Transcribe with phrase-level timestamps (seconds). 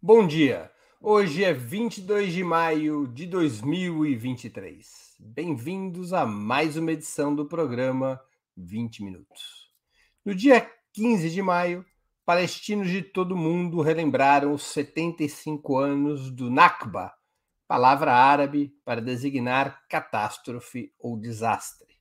[0.00, 0.70] Bom dia.
[1.00, 5.16] Hoje é 22 de maio de 2023.
[5.18, 8.20] Bem-vindos a mais uma edição do programa
[8.54, 9.70] 20 Minutos.
[10.22, 11.84] No dia 15 de maio,
[12.26, 17.12] palestinos de todo o mundo relembraram os 75 anos do Nakba,
[17.66, 21.96] palavra árabe para designar catástrofe ou desastre.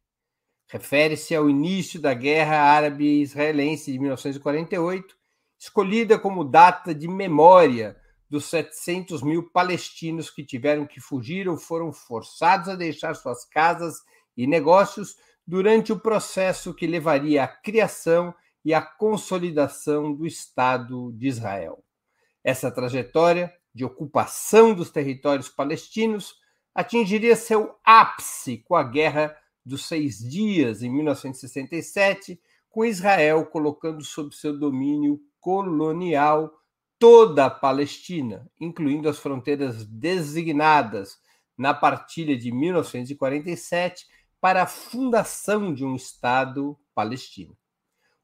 [0.67, 5.15] Refere-se ao início da Guerra Árabe-Israelense de 1948,
[5.65, 7.97] escolhida como data de memória
[8.29, 13.95] dos 700 mil palestinos que tiveram que fugir ou foram forçados a deixar suas casas
[14.37, 21.27] e negócios durante o processo que levaria à criação e à consolidação do Estado de
[21.27, 21.83] Israel.
[22.43, 26.35] Essa trajetória de ocupação dos territórios palestinos
[26.75, 34.35] atingiria seu ápice com a Guerra dos Seis Dias, em 1967, com Israel colocando sob
[34.35, 36.51] seu domínio colonial
[36.97, 41.19] toda a Palestina, incluindo as fronteiras designadas
[41.55, 44.07] na partilha de 1947
[44.41, 47.55] para a fundação de um Estado palestino.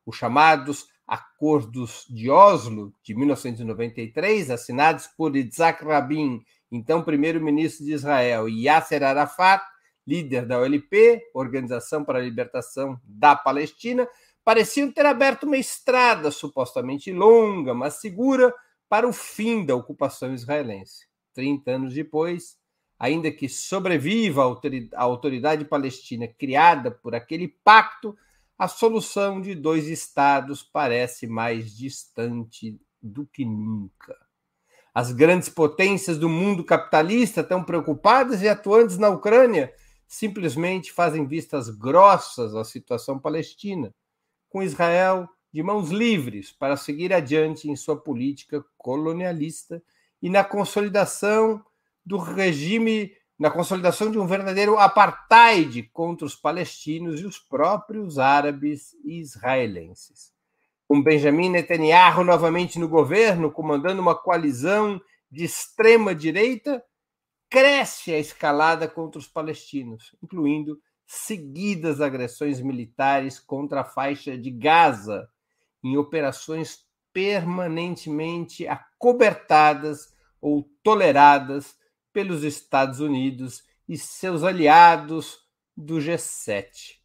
[0.04, 8.50] Os chamados Acordos de Oslo de 1993, assinados por Isaac Rabin, então primeiro-ministro de Israel,
[8.50, 9.64] e Yasser Arafat,
[10.08, 14.08] líder da OLP, Organização para a Libertação da Palestina,
[14.44, 18.54] pareciam ter aberto uma estrada supostamente longa, mas segura,
[18.90, 21.08] para o fim da ocupação israelense.
[21.34, 22.58] Trinta anos depois,
[23.00, 24.42] ainda que sobreviva
[24.94, 28.18] a autoridade palestina criada por aquele pacto,
[28.58, 34.16] a solução de dois estados parece mais distante do que nunca.
[34.94, 39.74] As grandes potências do mundo capitalista, tão preocupadas e atuantes na Ucrânia,
[40.06, 43.96] simplesmente fazem vistas grossas à situação palestina,
[44.52, 49.82] com Israel de mãos livres para seguir adiante em sua política colonialista
[50.22, 51.64] e na consolidação
[52.06, 58.94] do regime, na consolidação de um verdadeiro apartheid contra os palestinos e os próprios árabes
[59.04, 60.32] e israelenses.
[60.88, 65.02] Com Benjamin Netanyahu novamente no governo, comandando uma coalizão
[65.32, 66.84] de extrema direita,
[67.50, 70.80] cresce a escalada contra os palestinos, incluindo
[71.14, 75.28] seguidas agressões militares contra a faixa de Gaza,
[75.84, 81.76] em operações permanentemente acobertadas ou toleradas
[82.14, 85.40] pelos Estados Unidos e seus aliados
[85.76, 86.96] do G7.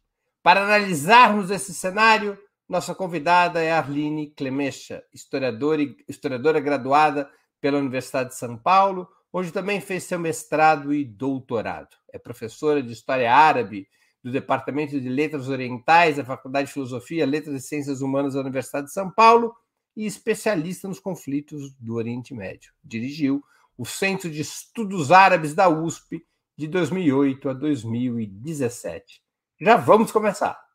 [0.41, 7.29] Para analisarmos esse cenário, nossa convidada é Arline Clemecha, historiadora, historiadora graduada
[7.59, 11.96] pela Universidade de São Paulo, onde também fez seu mestrado e doutorado.
[12.17, 13.87] É professora de História Árabe
[14.23, 18.87] do Departamento de Letras Orientais da Faculdade de Filosofia, Letras e Ciências Humanas da Universidade
[18.87, 19.55] de São Paulo
[19.95, 22.73] e especialista nos conflitos do Oriente Médio.
[22.83, 23.43] Dirigiu
[23.77, 26.25] o Centro de Estudos Árabes da USP
[26.57, 29.21] de 2008 a 2017.
[29.61, 30.66] Já vamos começar.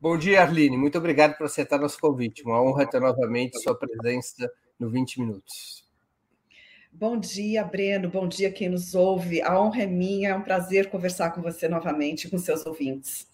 [0.00, 0.76] Bom dia, Arline.
[0.76, 2.44] Muito obrigado por aceitar nosso convite.
[2.44, 4.48] Uma honra ter novamente sua presença
[4.78, 5.84] no 20 Minutos.
[6.92, 8.08] Bom dia, Breno.
[8.08, 9.42] Bom dia quem nos ouve.
[9.42, 10.28] A honra é minha.
[10.28, 13.26] É um prazer conversar com você novamente, com seus ouvintes.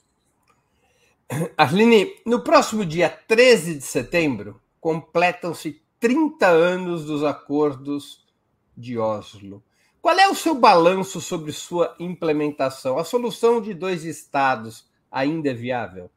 [1.54, 8.26] Arline, no próximo dia 13 de setembro, completam-se 30 anos dos acordos
[8.74, 9.62] de Oslo.
[10.00, 12.98] Qual é o seu balanço sobre sua implementação?
[12.98, 16.10] A solução de dois estados ainda é viável?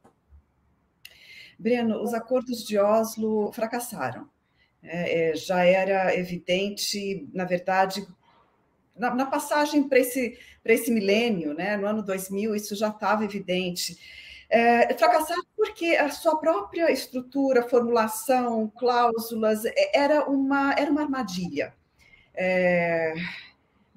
[1.57, 4.29] Breno, os acordos de Oslo fracassaram.
[4.81, 8.07] É, é, já era evidente, na verdade,
[8.95, 13.97] na, na passagem para esse, esse milênio, né, no ano 2000, isso já estava evidente.
[14.49, 21.73] É, fracassaram porque a sua própria estrutura, formulação, cláusulas, é, era uma, era uma armadilha.
[22.33, 23.13] É,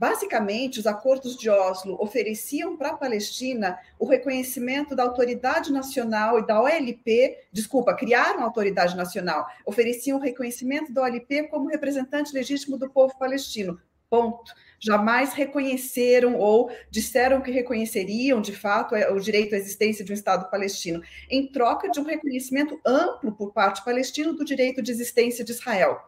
[0.00, 6.47] Basicamente, os acordos de Oslo ofereciam para a Palestina o reconhecimento da autoridade nacional e
[6.47, 12.79] da OLP, desculpa, criaram a autoridade nacional, ofereciam o reconhecimento da OLP como representante legítimo
[12.79, 13.79] do povo palestino.
[14.08, 14.55] Ponto.
[14.81, 20.14] jamais reconheceram ou disseram que reconheceriam, de fato, é, o direito à existência de um
[20.14, 25.44] Estado palestino, em troca de um reconhecimento amplo por parte palestina do direito de existência
[25.44, 26.00] de Israel.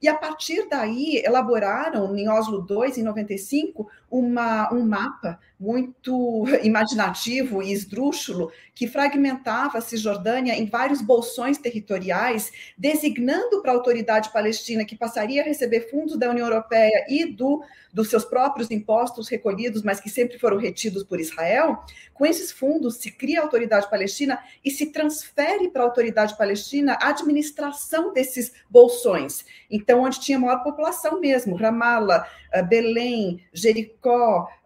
[0.00, 7.62] E a partir daí elaboraram em Oslo II, em 95, uma, um mapa muito imaginativo
[7.62, 14.86] e esdrúxulo que fragmentava a Cisjordânia em vários bolsões territoriais, designando para a autoridade palestina
[14.86, 17.62] que passaria a receber fundos da União Europeia e do,
[17.92, 21.84] dos seus próprios impostos recolhidos, mas que sempre foram retidos por Israel.
[22.14, 26.94] Com esses fundos se cria a autoridade palestina e se transfere para a autoridade palestina
[26.94, 29.44] a administração desses bolsões.
[29.70, 33.99] Então, onde tinha maior população mesmo, Ramallah, eh, Belém, Jericó,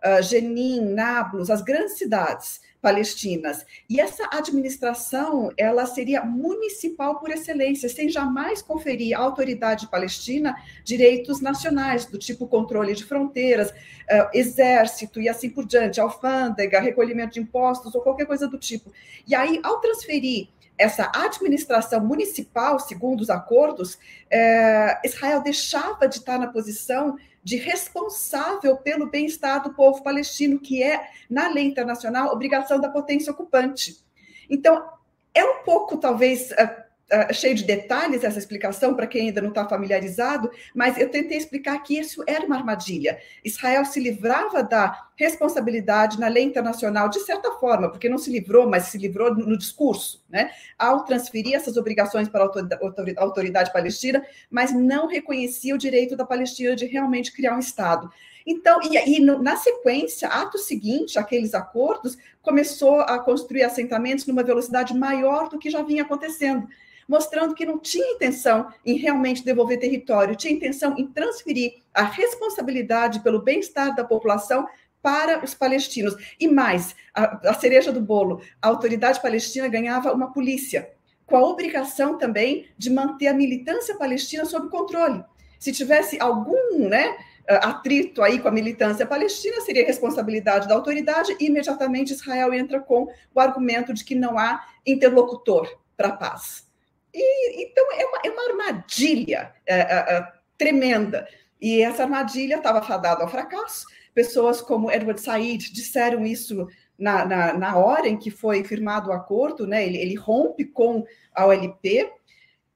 [0.03, 3.65] eh, Jenin, Nablus, as grandes cidades palestinas.
[3.89, 10.55] E essa administração, ela seria municipal por excelência, sem jamais conferir à autoridade palestina
[10.85, 17.33] direitos nacionais, do tipo controle de fronteiras, uh, exército e assim por diante, alfândega, recolhimento
[17.33, 18.93] de impostos ou qualquer coisa do tipo.
[19.27, 23.97] E aí, ao transferir essa administração municipal, segundo os acordos,
[24.29, 30.83] eh, Israel deixava de estar na posição de responsável pelo bem-estar do povo palestino, que
[30.83, 34.03] é, na lei internacional, obrigação da potência ocupante.
[34.49, 34.89] Então,
[35.35, 36.84] é um pouco, talvez, eh,
[37.15, 41.39] uh, cheio de detalhes essa explicação para quem ainda não está familiarizado, mas eu tentei
[41.39, 43.19] explicar que isso era uma armadilha.
[43.45, 48.69] Israel se livrava da responsabilidade na lei internacional, de certa forma, porque não se livrou,
[48.69, 50.51] mas se livrou no discurso, né?
[50.79, 56.75] ao transferir essas obrigações para a autoridade palestina, mas não reconhecia o direito da Palestina
[56.75, 58.11] de realmente criar um Estado.
[58.47, 64.43] Então, e, e no, na sequência, ato seguinte, aqueles acordos, começou a construir assentamentos numa
[64.43, 66.69] velocidade maior do que já vinha acontecendo
[67.09, 73.21] mostrando que não tinha intenção em realmente devolver território, tinha intenção em transferir a responsabilidade
[73.21, 74.67] pelo bem-estar da população
[75.03, 76.15] para os palestinos.
[76.41, 80.91] E mais, a, a cereja do bolo, a autoridade palestina ganhava uma polícia,
[81.27, 85.23] com a obrigação também de manter a militância palestina sob controle.
[85.59, 87.17] Se tivesse algum né,
[87.49, 93.09] atrito aí com a militância palestina, seria responsabilidade da autoridade, e imediatamente Israel entra com
[93.35, 96.67] o argumento de que não há interlocutor para a paz.
[97.13, 101.27] E, então, é uma, é uma armadilha é, é tremenda.
[101.61, 103.87] E essa armadilha estava fadada ao fracasso.
[104.13, 106.69] Pessoas como Edward Said disseram isso
[106.99, 109.87] na, na, na hora em que foi firmado o acordo, né?
[109.87, 111.05] ele, ele rompe com
[111.35, 112.11] a OLP,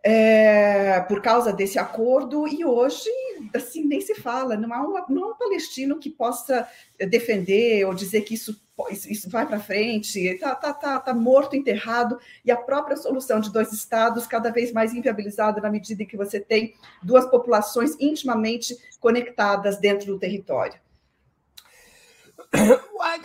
[0.04, 3.10] é, por causa desse acordo, e hoje,
[3.54, 6.68] assim, nem se fala, não há, um, não há um palestino que possa
[7.08, 8.60] defender ou dizer que isso,
[8.90, 13.52] isso vai para frente, está tá, tá, tá morto, enterrado, e a própria solução de
[13.52, 18.76] dois estados cada vez mais inviabilizada na medida em que você tem duas populações intimamente
[19.00, 20.78] conectadas dentro do território.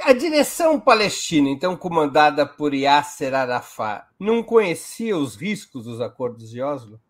[0.04, 6.62] A, direção palestina, então comandada por Yasser Arafat, não conhecia os riscos dos acordos de
[6.62, 7.02] Oslo?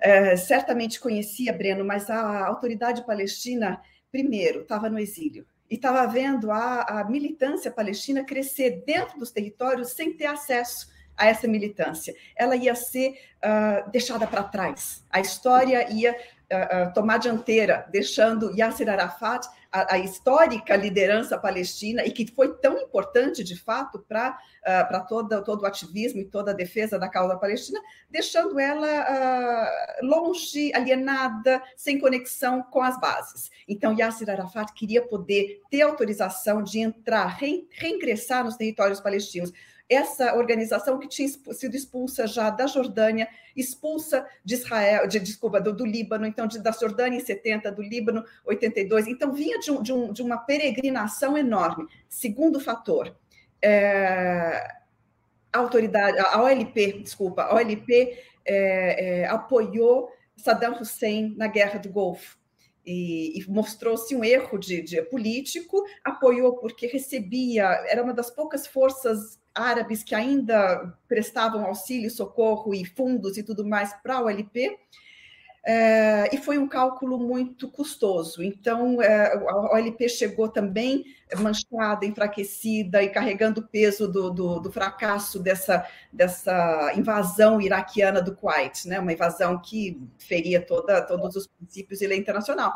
[0.00, 3.80] É, certamente conhecia, Breno, mas a autoridade palestina,
[4.10, 9.90] primeiro, estava no exílio e estava vendo a, a militância palestina crescer dentro dos territórios
[9.92, 12.14] sem ter acesso a essa militância.
[12.34, 15.04] Ela ia ser uh, deixada para trás.
[15.10, 22.10] A história ia uh, tomar dianteira, deixando Yasser Arafat, a, a, histórica liderança palestina, e
[22.10, 26.54] que foi tão importante, de fato, para uh, todo, todo o ativismo e toda a
[26.54, 27.80] defesa da causa palestina,
[28.10, 33.50] deixando ela uh, longe, alienada, sem conexão com as bases.
[33.68, 39.52] Então, Yasser Arafat queria poder ter autorização de entrar, reingressar nos territórios palestinos
[39.90, 45.74] essa organização que tinha sido expulsa já da Jordânia, expulsa de Israel, de, desculpa, do,
[45.74, 49.82] do Líbano, então de, da Jordânia em 70, do Líbano 82, então vinha de, um,
[49.82, 51.88] de, um, de uma peregrinação enorme.
[52.08, 53.16] Segundo fator,
[53.60, 54.78] é,
[55.52, 61.90] a autoridade, a OLP, desculpa, a OLP é, é, apoiou Saddam Hussein na Guerra do
[61.90, 62.38] Golfo
[62.86, 68.68] e, e mostrou-se um erro de, de, político, apoiou porque recebia, era uma das poucas
[68.68, 74.78] forças árabes que ainda prestavam auxílio, socorro e fundos e tudo mais para o LP,
[75.62, 78.42] é, e foi um cálculo muito custoso.
[78.42, 81.04] Então, é, a OLP chegou também
[81.38, 88.34] manchada, enfraquecida e carregando o peso do, do, do, fracasso dessa, dessa invasão iraquiana do
[88.34, 88.98] Kuwait, né?
[88.98, 92.74] uma invasão que feria toda, todos os princípios e lei internacional.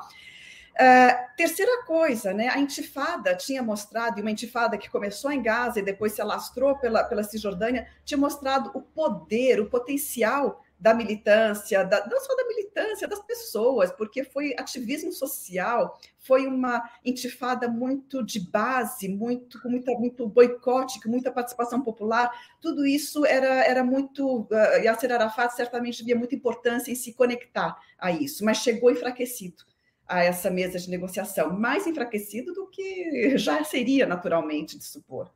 [0.75, 5.78] Uh, terceira coisa, né, a intifada tinha mostrado, e uma intifada que começou em Gaza
[5.78, 11.85] e depois se alastrou pela, pela Cisjordânia, tinha mostrado o poder, o potencial da militância,
[11.85, 18.21] da, não só da militância, das pessoas, porque foi ativismo social, foi uma intifada muito
[18.25, 22.31] de base, muito com muita, muito boicote, com muita participação popular.
[22.61, 24.40] Tudo isso era, era muito.
[24.40, 29.64] Uh, Yasser Arafat certamente via muita importância em se conectar a isso, mas chegou enfraquecido
[30.06, 35.30] a essa mesa de negociação, mais enfraquecido do que já seria naturalmente de supor.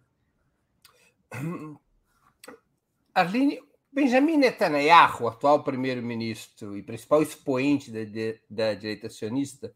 [3.15, 3.61] Arline,
[3.91, 8.01] Benjamin Netanyahu, atual primeiro-ministro e principal expoente da,
[8.49, 9.75] da direita sionista,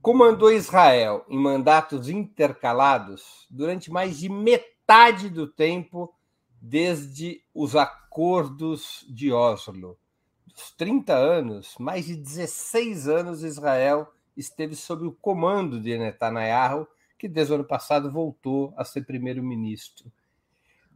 [0.00, 6.14] comandou Israel em mandatos intercalados durante mais de metade do tempo
[6.60, 9.98] desde os acordos de Oslo.
[10.46, 16.86] Dos 30 anos, mais de 16 anos Israel esteve sob o comando de Netanyahu,
[17.18, 20.12] que desde o ano passado voltou a ser primeiro-ministro.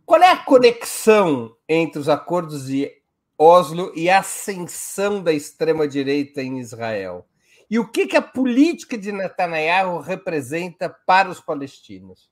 [0.05, 2.91] Qual é a conexão entre os acordos de
[3.37, 7.27] Oslo e a ascensão da extrema-direita em Israel?
[7.71, 12.31] E o que, que a política de Netanyahu representa para os palestinos?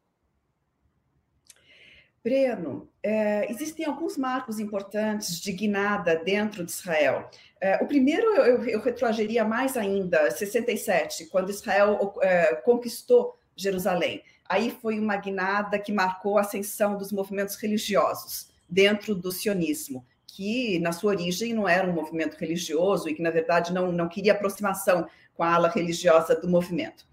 [2.26, 7.30] Breno, é, existem alguns marcos importantes de guinada dentro de Israel.
[7.60, 14.24] É, o primeiro eu, eu retroagiria mais ainda, 67, quando Israel é, conquistou Jerusalém.
[14.48, 20.80] Aí foi uma guinada que marcou a ascensão dos movimentos religiosos dentro do sionismo, que
[20.80, 24.32] na sua origem não era um movimento religioso e que, na verdade, não, não queria
[24.32, 27.06] aproximação com a ala religiosa do movimento.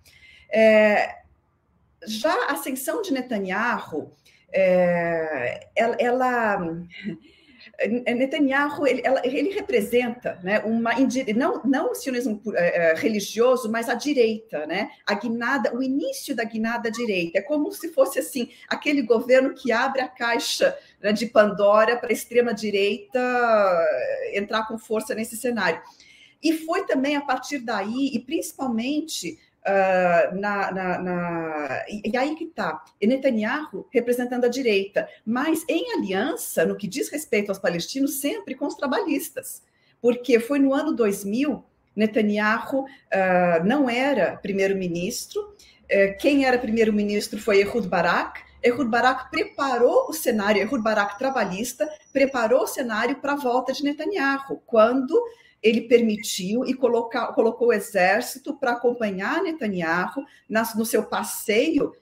[0.52, 1.20] É,
[2.04, 4.12] já a ascensão de Netanyahu,
[4.54, 6.86] é, ela, ela
[7.80, 10.92] é, Netanyahu ele, ele representa né, uma
[11.36, 14.92] não, não o sionismo é, é, religioso, mas a direita, né?
[15.06, 17.40] A guinada, o início da guinada direita.
[17.40, 22.10] É como se fosse assim aquele governo que abre a caixa né, de Pandora para
[22.10, 23.20] a extrema direita
[24.34, 25.82] entrar com força nesse cenário.
[26.44, 32.44] E foi também a partir daí, e principalmente Uh, na, na, na, E aí que
[32.44, 38.56] está, Netanyahu representando a direita, mas em aliança, no que diz respeito aos palestinos, sempre
[38.56, 39.64] com os trabalhistas,
[40.02, 41.64] porque foi no ano 2000,
[41.96, 50.08] Netanyahu uh, não era primeiro-ministro, uh, quem era primeiro-ministro foi Ehud Barak, Ehud Barak preparou
[50.10, 55.14] o cenário, Ehud Barak trabalhista, preparou o cenário para a volta de Netanyahu, quando
[55.64, 61.94] ele permitiu e colocou o exército para acompanhar Netanyahu nas, no seu passeio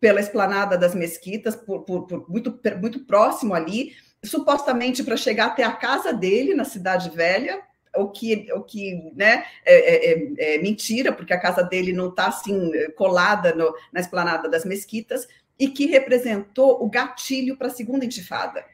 [0.00, 5.64] pela esplanada das mesquitas, por, por, por muito, muito próximo ali, supostamente para chegar até
[5.64, 7.60] a casa dele na Cidade Velha,
[7.96, 12.10] o que, o que né, é, é, é, é mentira, porque a casa dele não
[12.10, 15.26] está assim colada no, na esplanada das mesquitas,
[15.58, 18.64] e que representou o gatilho para a segunda intifada.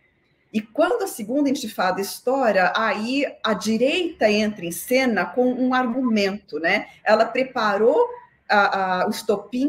[0.54, 6.61] E quando a segunda intifada estoura, aí a direita entra em cena com um argumento,
[6.61, 6.87] né?
[7.02, 8.08] Ela preparou
[8.49, 9.68] a, a, o estopim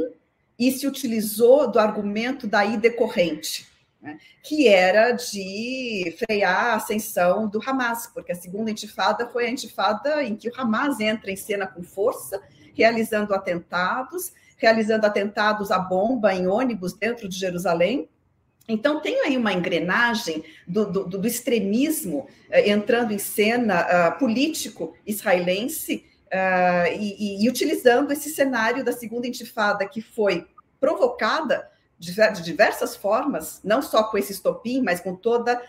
[0.60, 3.68] e se utilizou do argumento daí decorrente,
[4.00, 4.20] né?
[4.44, 10.24] que era de frear a ascensão do Hamas, porque a segunda intifada foi a intifada
[10.24, 12.39] em que o Hamas entra em cena com força,
[12.75, 18.08] realizando atentados, realizando atentados à bomba em ônibus dentro de Jerusalém,
[18.67, 24.95] então, tem aí uma engrenagem do, do, do extremismo uh, entrando em cena uh, político
[25.05, 30.48] israelense uh, e, e, utilizando esse cenário da segunda intifada, que foi
[30.79, 31.69] provocada
[32.00, 35.62] de, de diversas formas, não só com esse estopim, mas com toda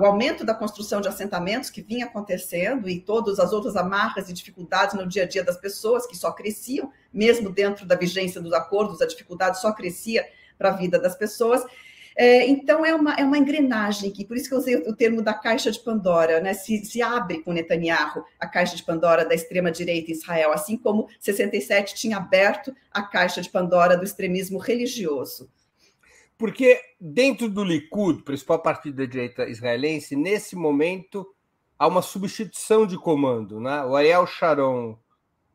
[0.00, 4.32] o aumento da construção de assentamentos que vinha acontecendo e todas as outras amarras e
[4.32, 8.54] dificuldades no dia a dia das pessoas, que só cresciam, mesmo dentro da vigência dos
[8.54, 10.26] acordos, a dificuldade só crescia
[10.56, 11.62] para a vida das pessoas.
[12.20, 15.22] É, então, é uma, é uma engrenagem que, por isso que eu usei o termo
[15.22, 16.52] da caixa de Pandora, né?
[16.52, 21.08] Se, se abre com Netanyahu a caixa de Pandora da extrema-direita em Israel, assim como
[21.20, 25.48] 67 tinha aberto a caixa de Pandora do extremismo religioso.
[26.36, 31.24] Porque dentro do Likud, principal partido da direita israelense, nesse momento
[31.78, 33.60] há uma substituição de comando.
[33.60, 33.84] Né?
[33.84, 34.98] O Ariel Sharon,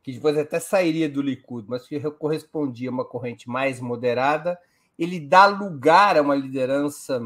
[0.01, 4.58] que depois até sairia do Likud, mas que correspondia a uma corrente mais moderada,
[4.97, 7.21] ele dá lugar a uma liderança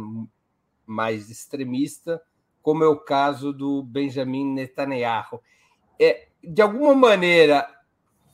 [0.86, 2.22] mais extremista,
[2.62, 5.42] como é o caso do Benjamin Netanyahu.
[6.00, 7.68] É, de alguma maneira,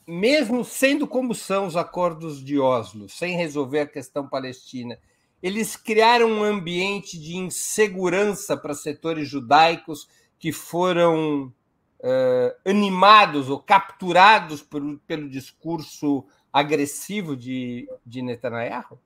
[0.06, 4.98] mesmo sendo como são os acordos de Oslo, sem resolver a questão palestina,
[5.42, 11.52] eles criaram um ambiente de insegurança para setores judaicos que foram
[12.00, 18.98] uh, animados ou capturados por, pelo discurso agressivo de, de Netanyahu?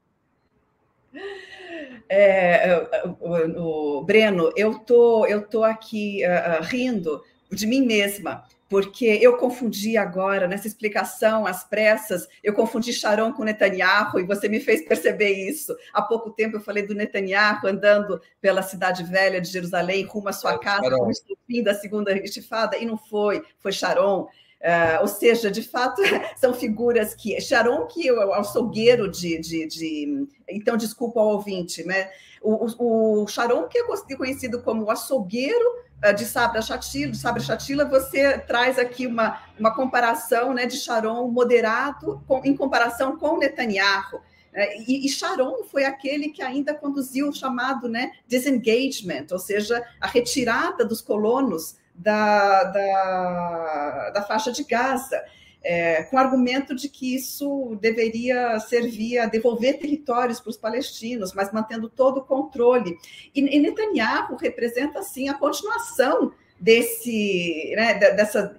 [2.09, 2.87] É,
[3.21, 9.37] o, o, Breno, eu tô, eu tô aqui uh, rindo de mim mesma, porque eu
[9.38, 14.87] confundi agora, nessa explicação, às pressas, eu confundi Sharon com Netanyahu, e você me fez
[14.87, 15.75] perceber isso.
[15.93, 20.33] Há pouco tempo eu falei do Netanyahu andando pela cidade velha de Jerusalém, rumo à
[20.33, 21.11] sua é, casa, como
[21.47, 24.29] fim da segunda estifada, e não foi, foi Sharon.
[24.61, 26.03] Uh, ou seja, de fato,
[26.37, 27.41] são figuras que.
[27.41, 32.11] Sharon, que é o açougueiro de, de, de, Então, desculpa ao ouvinte, né?
[32.43, 35.65] O, o, o Sharon, que é conhecido como o açougueiro
[36.05, 40.77] uh, de Sabra Chatila, de Sabra Chatila, você traz aqui uma, uma comparação né, de
[40.77, 44.21] Sharon moderado com, em comparação com Netanyahu.
[44.53, 44.77] Né?
[44.88, 50.09] E, e Sharon foi aquele que ainda conduziu o chamado né, disengagement, ou seja, a
[50.09, 55.23] retirada dos colonos da, da, da faixa de Gaza,
[55.62, 61.35] é, com o argumento de que isso deveria servir a devolver territórios para os palestinos,
[61.35, 62.97] mas mantendo todo o controle.
[63.35, 68.57] E, e Netanyahu representa, assim, a continuação desse, né, dessa,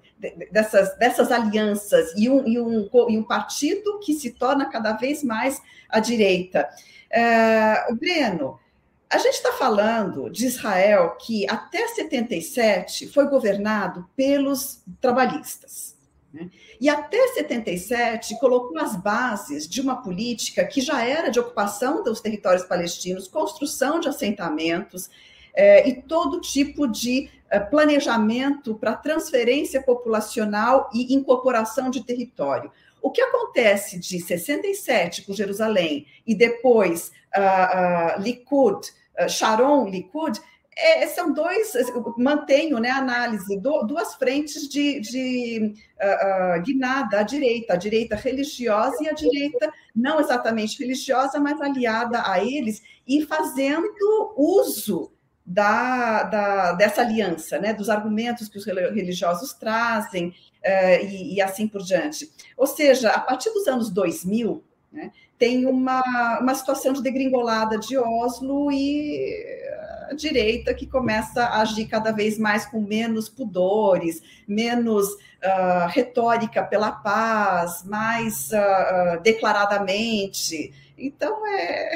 [0.51, 5.24] dessas, dessas alianças e um, e, um, e um partido que se torna cada vez
[5.24, 6.67] mais à direita.
[7.10, 8.60] É, o Breno,
[9.10, 15.98] a gente está falando de Israel que até 77 foi governado pelos trabalhistas.
[16.32, 16.50] Né?
[16.80, 22.22] E até 77 colocou as bases de uma política que já era de ocupação dos
[22.22, 25.10] territórios palestinos, construção de assentamentos
[25.56, 32.72] é, e todo tipo de é, planejamento para transferência populacional e incorporação de território.
[33.01, 38.92] O que acontece de 67 com Jerusalém e depois uh, uh, Likud,
[39.27, 40.39] Sharon, Likud,
[40.81, 41.73] é, são dois,
[42.17, 47.77] mantenho né, a análise, do, duas frentes de, de uh, uh, guinada à direita, a
[47.77, 55.11] direita religiosa e a direita não exatamente religiosa, mas aliada a eles, e fazendo uso
[55.45, 61.67] da, da, dessa aliança, né, dos argumentos que os religiosos trazem uh, e, e, assim
[61.67, 62.31] por diante.
[62.55, 67.98] Ou seja, a partir dos anos 2000, né, tem uma, uma situação de degringolada de
[67.98, 69.48] Oslo e
[70.10, 76.62] a direita que começa a agir cada vez mais com menos pudores, menos uh, retórica
[76.62, 80.74] pela paz, mais uh, declaradamente.
[80.98, 81.91] Então, é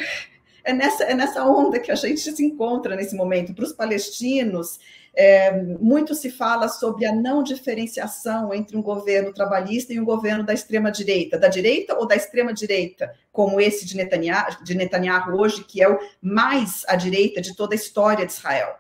[0.64, 3.54] é nessa, é nessa onda que a gente se encontra nesse momento.
[3.54, 4.80] Para os palestinos,
[5.16, 10.44] é, muito se fala sobre a não diferenciação entre um governo trabalhista e um governo
[10.44, 15.82] da extrema-direita, da direita ou da extrema-direita, como esse de Netanyahu, de Netanyahu hoje, que
[15.82, 18.76] é o mais à direita de toda a história de Israel.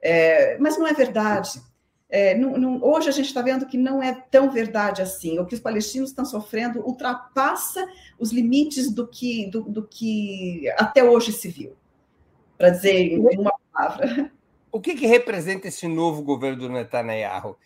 [0.00, 1.60] É, mas não é verdade.
[2.08, 5.38] É, não, não, hoje a gente está vendo que não é tão verdade assim.
[5.38, 7.84] O que os palestinos estão sofrendo ultrapassa
[8.18, 11.74] os limites do que, do, do que até hoje se viu,
[12.56, 14.30] para dizer em uma palavra.
[14.70, 17.56] O que, que representa esse novo governo do Netanyahu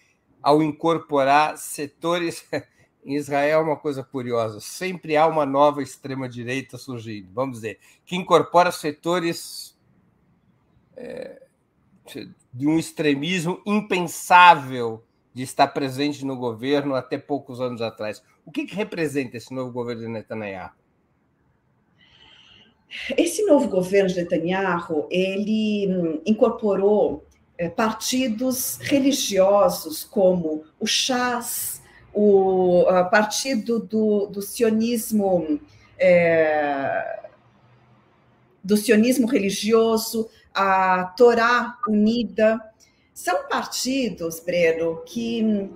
[0.42, 2.44] ao incorporar setores.
[3.02, 8.14] Em Israel, é uma coisa curiosa: sempre há uma nova extrema-direita surgindo, vamos dizer, que
[8.14, 9.74] incorpora setores.
[10.94, 11.40] É
[12.52, 18.22] de um extremismo impensável de estar presente no governo até poucos anos atrás.
[18.44, 20.70] O que, que representa esse novo governo de Netanyahu?
[23.16, 27.24] Esse novo governo de Netanyahu ele hum, incorporou
[27.56, 31.80] eh, partidos religiosos como o Shas,
[32.12, 35.60] o partido do, do sionismo
[35.96, 37.20] é,
[38.62, 42.60] do sionismo religioso, a Torá Unida.
[43.14, 45.70] São partidos, Breno, que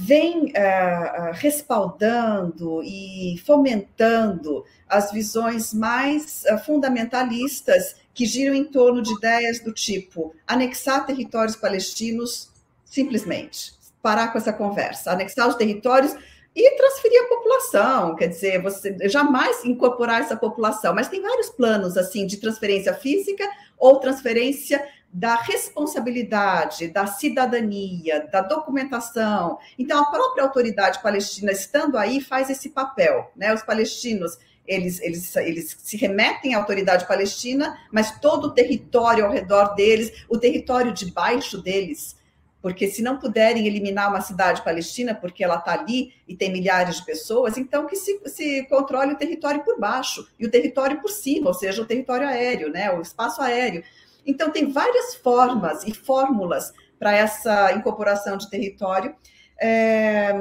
[0.00, 9.12] vêm uh, respaldando e fomentando as visões mais uh, fundamentalistas que giram em torno de
[9.12, 12.48] ideias do tipo anexar territórios palestinos
[12.84, 16.14] simplesmente, parar com essa conversa, anexar os territórios
[16.58, 21.96] e transferir a população, quer dizer, você jamais incorporar essa população, mas tem vários planos
[21.96, 29.58] assim de transferência física ou transferência da responsabilidade, da cidadania, da documentação.
[29.78, 33.54] Então, a própria autoridade palestina estando aí faz esse papel, né?
[33.54, 39.32] Os palestinos eles, eles, eles se remetem à autoridade palestina, mas todo o território ao
[39.32, 42.17] redor deles, o território debaixo deles,
[42.60, 46.96] porque se não puderem eliminar uma cidade palestina, porque ela está ali e tem milhares
[46.96, 51.10] de pessoas, então que se, se, controle o território por baixo e o território por
[51.10, 53.82] cima, ou seja, o território aéreo, né, o espaço aéreo.
[54.26, 59.14] Então, tem várias formas e fórmulas para essa incorporação de território.
[59.58, 60.34] É,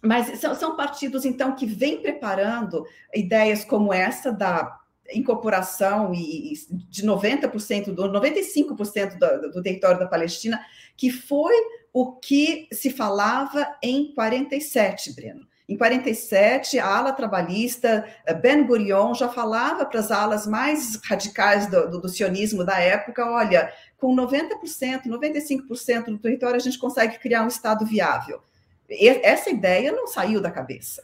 [0.00, 4.78] mas são, são, partidos, então, que vêm preparando ideias como essa da
[5.12, 10.64] incorporação e, de 90%, do 95% do, do território da Palestina,
[10.96, 11.54] que foi
[11.92, 15.46] o que se falava em 47, Breno.
[15.66, 21.66] Em 47, a ala trabalhista, eh, Ben Gurion, já falava para as alas mais radicais
[21.70, 27.18] do, do, do sionismo da época: olha, com 90%, 95% do território, a gente consegue
[27.18, 28.42] criar um Estado viável.
[28.90, 31.02] E essa ideia não saiu da cabeça.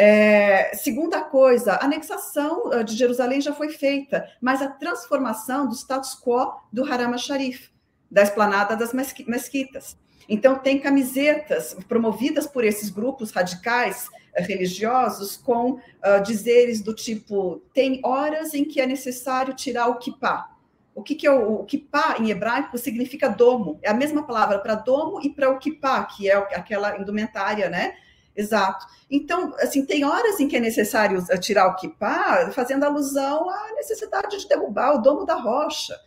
[0.00, 5.74] É, segunda coisa, a anexação eh, de Jerusalém já foi feita, mas a transformação do
[5.74, 7.70] status quo do Haram al-Sharif,
[8.08, 9.98] da esplanada das mesquitas.
[10.28, 17.60] Então, tem camisetas promovidas por esses grupos radicais eh, religiosos com uh, dizeres do tipo:
[17.74, 20.48] tem horas em que é necessário tirar o kippah.
[20.94, 24.60] O que, que é o, o kippah em hebraico significa domo, é a mesma palavra
[24.60, 27.96] para domo e para o kippah, que é aquela indumentária, né?
[28.38, 28.86] Exato.
[29.10, 34.38] Então, assim, tem horas em que é necessário tirar o kippah, fazendo alusão à necessidade
[34.38, 35.98] de derrubar o domo da rocha.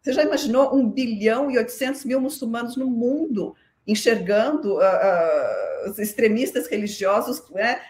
[0.00, 5.98] Você já imaginou um bilhão e 800 mil muçulmanos no mundo enxergando uh, uh, os
[5.98, 7.80] extremistas religiosos né,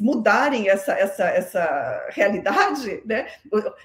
[0.00, 3.02] mudarem essa, essa, essa realidade.
[3.04, 3.26] Né?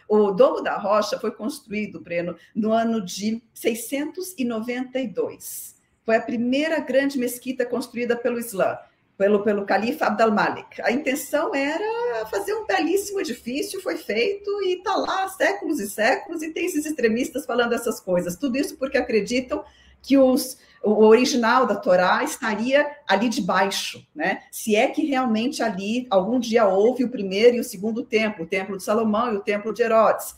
[0.08, 5.76] O, o Domo da Rocha foi construído, Breno, no ano de 692.
[6.06, 8.80] Foi a primeira grande mesquita construída pelo Islã
[9.22, 10.82] pelo, pelo califa Abd al-Malik.
[10.82, 15.88] A intenção era fazer um belíssimo edifício, foi feito e está lá há séculos e
[15.88, 18.36] séculos, e tem esses extremistas falando essas coisas.
[18.36, 19.64] Tudo isso porque acreditam
[20.02, 24.42] que os, o original da Torá estaria ali debaixo, né?
[24.52, 28.48] Se é que realmente ali algum dia houve o primeiro e o segundo templo, o
[28.48, 30.34] templo de Salomão e o templo de Herodes.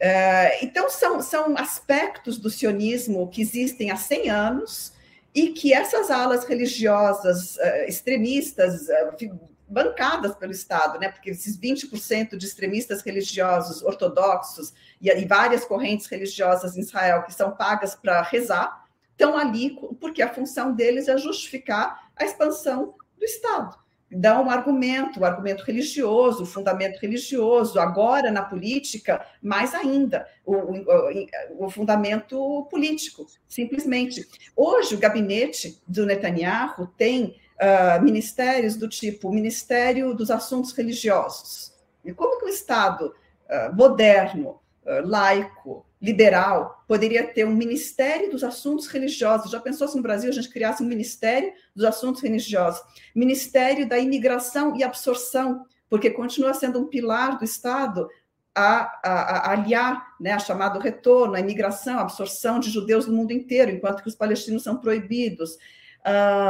[0.00, 4.95] É, então, são, são aspectos do sionismo que existem há 100 anos
[5.36, 12.38] e que essas alas religiosas uh, extremistas, uh, bancadas pelo Estado, né, porque esses 20%
[12.38, 18.22] de extremistas religiosos ortodoxos e, e várias correntes religiosas em Israel que são pagas para
[18.22, 24.48] rezar, estão ali porque a função deles é justificar a expansão do Estado dá um
[24.48, 31.70] argumento, um argumento religioso, o fundamento religioso, agora na política, mais ainda, o, o, o,
[31.70, 34.26] fundamento político, simplesmente.
[34.54, 41.74] Hoje, o gabinete do Netanyahu tem uh, ministérios do tipo Ministério dos Assuntos Religiosos.
[42.04, 43.12] E como que o Estado
[43.50, 44.60] uh, moderno,
[45.04, 49.50] laico, liberal poderia ter um Ministério dos Assuntos Religiosos.
[49.50, 52.80] Já pensou se no Brasil a gente criasse um Ministério dos Assuntos Religiosos?
[53.14, 58.08] Ministério da Imigração e Absorção, porque continua sendo um pilar do Estado
[58.54, 63.12] a, a, a aliar né, a chamado retorno, a imigração, a absorção de judeus do
[63.12, 65.58] mundo inteiro, enquanto que os palestinos são proibidos.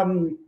[0.06, 0.38] Um,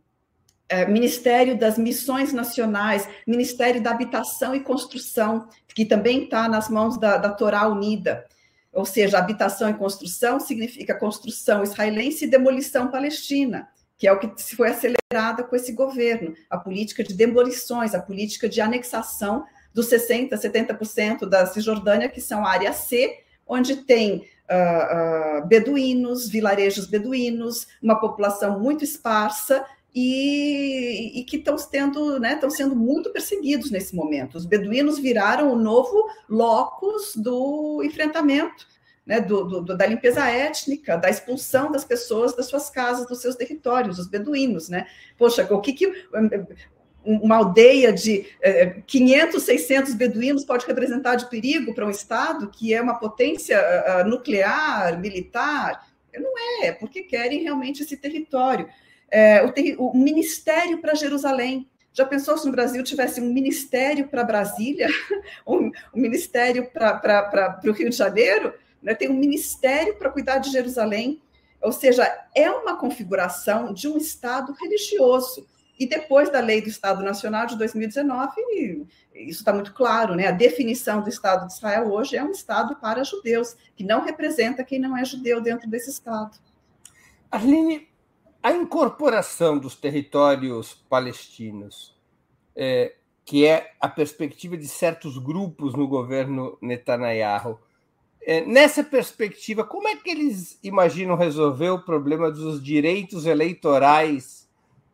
[0.69, 6.97] é, Ministério das Missões Nacionais, Ministério da Habitação e Construção, que também está nas mãos
[6.97, 8.25] da, da Torá Unida.
[8.71, 14.31] Ou seja, habitação e construção significa construção israelense e demolição palestina, que é o que
[14.55, 20.29] foi acelerada com esse governo, a política de demolições, a política de anexação dos 60%,
[20.29, 27.67] 70% da Cisjordânia, que são a área C, onde tem uh, uh, beduínos, vilarejos beduínos,
[27.81, 34.35] uma população muito esparsa e, e, que estão tendo, né, sendo muito perseguidos nesse momento.
[34.35, 38.67] Os beduínos viraram o novo locus do enfrentamento,
[39.05, 43.35] né, do, do, da limpeza étnica, da expulsão das pessoas das suas casas, dos seus
[43.35, 44.85] territórios, os beduínos, né?
[45.17, 45.91] Poxa, o que, que
[47.03, 48.25] uma aldeia de
[48.85, 53.59] 500, 600 beduínos pode representar de perigo para um Estado que é uma potência
[54.05, 55.87] nuclear, militar?
[56.13, 58.69] Não é, é porque querem realmente esse território
[59.11, 61.69] é, o, o Ministério para Jerusalém.
[61.91, 64.87] Já pensou se no Brasil tivesse um ministério para Brasília,
[65.45, 68.53] um, um ministério para o Rio de Janeiro?
[68.81, 68.93] Né?
[68.93, 71.21] Tem um ministério para cuidar de Jerusalém.
[71.61, 75.45] Ou seja, é uma configuração de um Estado religioso.
[75.77, 80.27] E depois da lei do Estado Nacional de 2019, isso está muito claro, né?
[80.27, 84.63] A definição do Estado de Israel hoje é um Estado para judeus, que não representa
[84.63, 86.37] quem não é judeu dentro desse Estado.
[87.31, 87.87] Arline,
[88.41, 91.97] a incorporação dos territórios palestinos,
[92.55, 97.59] é, que é a perspectiva de certos grupos no governo Netanyahu,
[98.21, 104.47] é, nessa perspectiva, como é que eles imaginam resolver o problema dos direitos eleitorais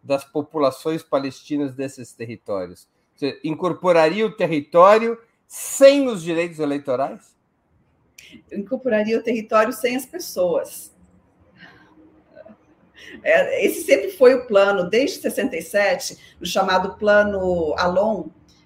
[0.04, 2.88] das populações palestinas desses territórios?
[3.16, 7.36] Você incorporaria o território sem os direitos eleitorais?
[8.52, 10.95] incorporaria o território sem as pessoas.
[13.24, 18.26] É, esse sempre foi o plano, desde 67, o chamado Plano Alon,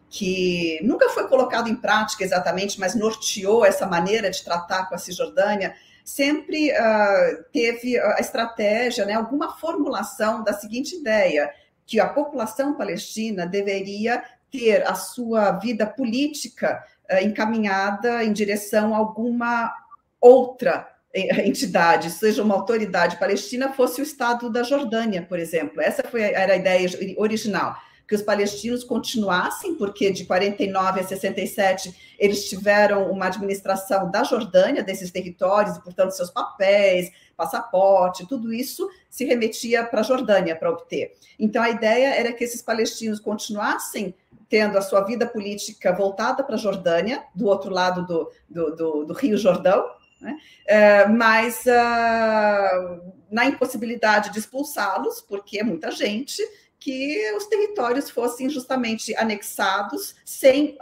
[0.10, 4.98] que nunca foi colocado em prática exatamente, mas norteou essa maneira de tratar com a
[4.98, 11.52] Cisjordânia, sempre uh, teve a estratégia, né, alguma formulação da seguinte ideia,
[11.86, 18.98] que a população palestina deveria ter a sua vida política uh, encaminhada em direção a
[18.98, 19.72] alguma
[20.20, 20.88] outra
[21.46, 25.82] entidade, seja uma autoridade palestina, fosse o Estado da Jordânia, por exemplo.
[25.82, 27.76] Essa foi, era a ideia original
[28.10, 34.84] que os palestinos continuassem, porque de 49 a 67 eles tiveram uma administração da Jordânia,
[34.84, 40.72] desses territórios, e, portanto, seus papéis, passaporte, tudo isso se remetia para a Jordânia para
[40.72, 41.16] obter.
[41.38, 44.16] Então, a ideia era que esses palestinos continuassem
[44.50, 49.06] tendo a sua vida política voltada para a Jordânia, do outro lado do, do, do,
[49.06, 49.86] do Rio Jordão,
[50.20, 50.38] né?
[50.66, 56.42] É, mas uh, na impossibilidade de expulsá-los, porque é muita gente,
[56.80, 60.78] que os territórios fossem justamente anexados sem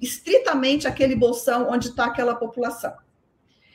[0.00, 2.94] estritamente aquele bolsão onde está aquela população.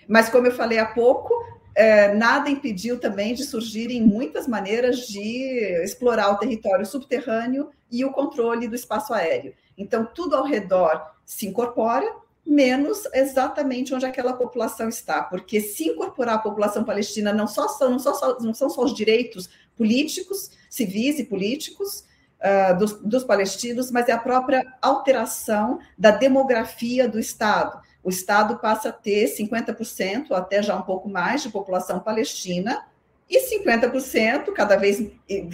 [0.08, 1.32] Mas, como eu falei há pouco,
[1.76, 8.12] é, nada impediu também de surgirem muitas maneiras de explorar o território subterrâneo e o
[8.12, 9.54] controle do espaço aéreo.
[9.78, 12.12] Então, tudo ao redor se incorpora,
[12.50, 17.92] menos exatamente onde aquela população está, porque se incorporar a população palestina não, só são,
[17.92, 22.04] não, só, não são só os direitos políticos, civis e políticos
[22.42, 27.80] uh, dos, dos palestinos, mas é a própria alteração da demografia do Estado.
[28.04, 32.84] O Estado passa a ter 50%, até já um pouco mais, de população palestina,
[33.30, 35.06] e 50%, cada vez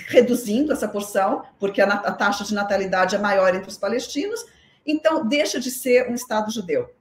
[0.07, 4.45] reduzindo essa porção, porque a, a taxa de natalidade é maior entre os palestinos,
[4.85, 6.93] então, deixa de ser um Estado judeu.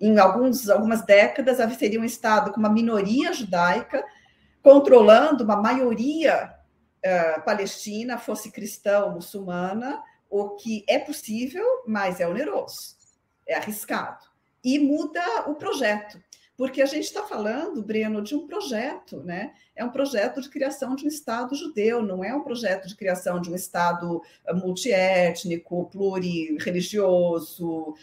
[0.00, 4.04] Em alguns, algumas décadas, seria um Estado com uma minoria judaica
[4.62, 6.54] controlando uma maioria
[7.04, 12.96] uh, palestina, fosse cristã ou muçulmana, o que é possível, mas é oneroso,
[13.46, 14.24] é arriscado.
[14.64, 16.18] E muda o projeto.
[16.56, 19.54] Porque a gente está falando, Breno, de um projeto, né?
[19.74, 23.40] É um projeto de criação de um Estado judeu, não é um projeto de criação
[23.40, 27.94] de um Estado eh, multiétnico, plurirreligioso.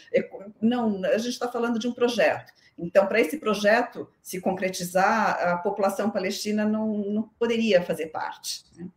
[0.60, 2.52] Não, a gente está falando de um projeto.
[2.76, 8.64] Então, para esse projeto se concretizar, a população palestina não, não poderia fazer parte.
[8.76, 8.88] Né?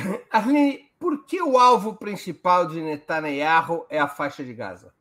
[0.30, 4.92] Arlene, por que o alvo principal de Netanyahu é a faixa de Gaza?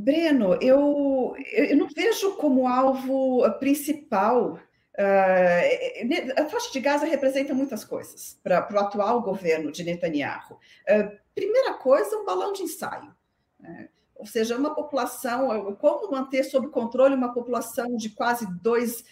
[0.00, 4.58] Breno, eu, eu não vejo como alvo principal.
[4.98, 10.54] Uh, a faixa de Gaza representa muitas coisas para o atual governo de Netanyahu.
[10.54, 13.14] Uh, primeira coisa, um balão de ensaio.
[13.58, 13.88] Né?
[14.16, 19.02] Ou seja, uma população, como manter sob controle uma população de quase 2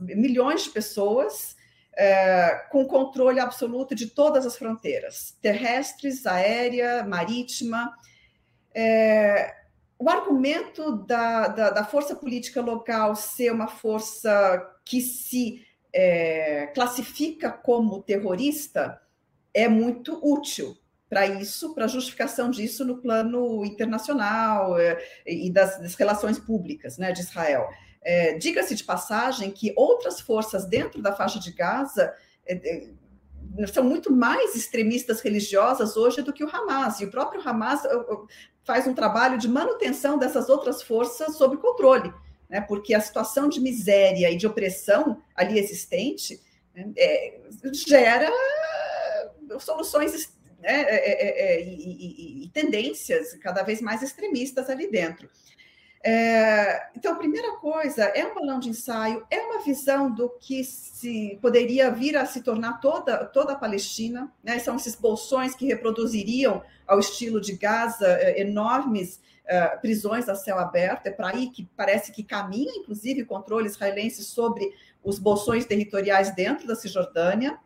[0.00, 1.54] milhões de pessoas,
[2.70, 7.94] com controle absoluto de todas as fronteiras, terrestres, aérea, marítima.
[8.74, 9.65] É,
[9.98, 17.50] o argumento da, da, da, força política local ser uma força que se é, classifica
[17.50, 19.00] como terrorista
[19.54, 20.76] é muito útil
[21.08, 27.12] para isso, para justificação disso no plano internacional é, e das, das, relações públicas né,
[27.12, 27.66] de Israel.
[28.02, 32.12] É, Diga-se de passagem que outras forças dentro da faixa de Gaza
[32.44, 32.88] é, é,
[33.72, 37.00] são muito mais extremistas religiosas hoje do que o Hamas.
[37.00, 37.82] E o próprio Hamas
[38.64, 42.12] faz um trabalho de manutenção dessas outras forças sob controle,
[42.48, 42.60] né?
[42.60, 46.40] porque a situação de miséria e de opressão ali existente
[46.74, 47.40] né, é,
[47.72, 48.30] gera
[49.60, 55.28] soluções né, é, é e, e, e tendências cada vez mais extremistas ali dentro.
[56.02, 60.62] É, então, a primeira coisa é um balão de ensaio, é uma visão do que
[60.62, 64.58] se poderia vir a se tornar toda, toda a Palestina, né?
[64.58, 70.58] são esses bolsões que reproduziriam ao estilo de Gaza é, enormes é, prisões a céu
[70.58, 75.64] aberto, é para aí que parece que caminha, inclusive, o controle israelense sobre os bolsões
[75.64, 77.58] territoriais dentro da Cisjordânia.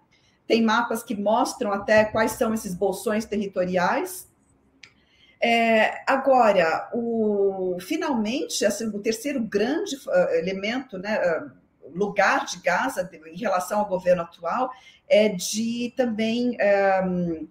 [0.46, 4.29] Tem mapas que mostram até quais são esses bolsões territoriais,
[5.42, 11.50] é, agora, o, finalmente, assim, o terceiro grande uh, elemento, né, uh,
[11.94, 14.70] lugar de Gaza em relação ao governo atual
[15.08, 16.56] é de também
[17.04, 17.48] um,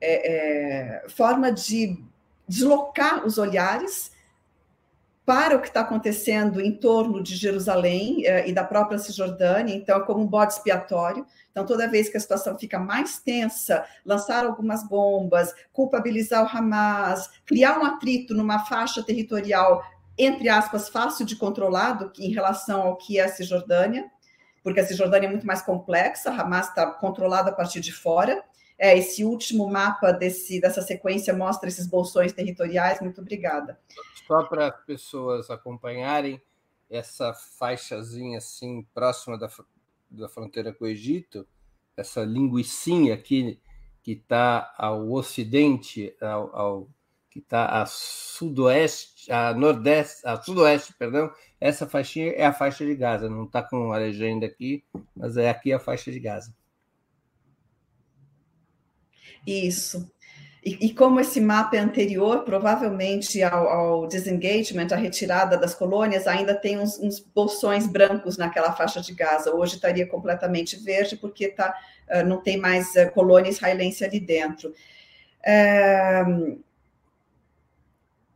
[0.00, 1.98] é, é, forma de
[2.46, 4.12] deslocar os olhares
[5.28, 9.98] para o que está acontecendo em torno de Jerusalém eh, e da própria Cisjordânia, então
[9.98, 11.26] é como um bode expiatório.
[11.50, 17.28] Então, toda vez que a situação fica mais tensa, lançar algumas bombas, culpabilizar o Hamas,
[17.44, 19.84] criar um atrito numa faixa territorial,
[20.16, 24.10] entre aspas, fácil de controlar em relação ao que é a Cisjordânia,
[24.64, 28.42] porque a Cisjordânia é muito mais complexa, Hamas está controlada a partir de fora.
[28.78, 33.00] É, esse último mapa desse, dessa sequência mostra esses bolsões territoriais.
[33.00, 33.78] Muito obrigada.
[34.28, 36.40] Só para as pessoas acompanharem,
[36.90, 39.50] essa faixazinha assim próxima da,
[40.10, 41.48] da fronteira com o Egito,
[41.96, 43.58] essa linguicinha aqui
[44.02, 46.88] que está ao ocidente, ao, ao
[47.30, 52.94] que está a sudoeste, a nordeste, a sudoeste, perdão, essa faixinha é a faixa de
[52.94, 53.30] Gaza.
[53.30, 54.84] Não está com a legenda aqui,
[55.16, 56.54] mas é aqui a faixa de Gaza.
[59.46, 60.10] Isso.
[60.64, 66.26] E, e, como esse mapa é anterior, provavelmente ao, ao, disengagement, a retirada das colônias,
[66.26, 69.54] ainda tem uns, uns, bolsões brancos naquela faixa de Gaza.
[69.54, 71.72] Hoje estaria completamente verde, porque tá,
[72.10, 74.74] uh, não tem mais uh, colônia israelense ali dentro.
[75.40, 76.60] Uh,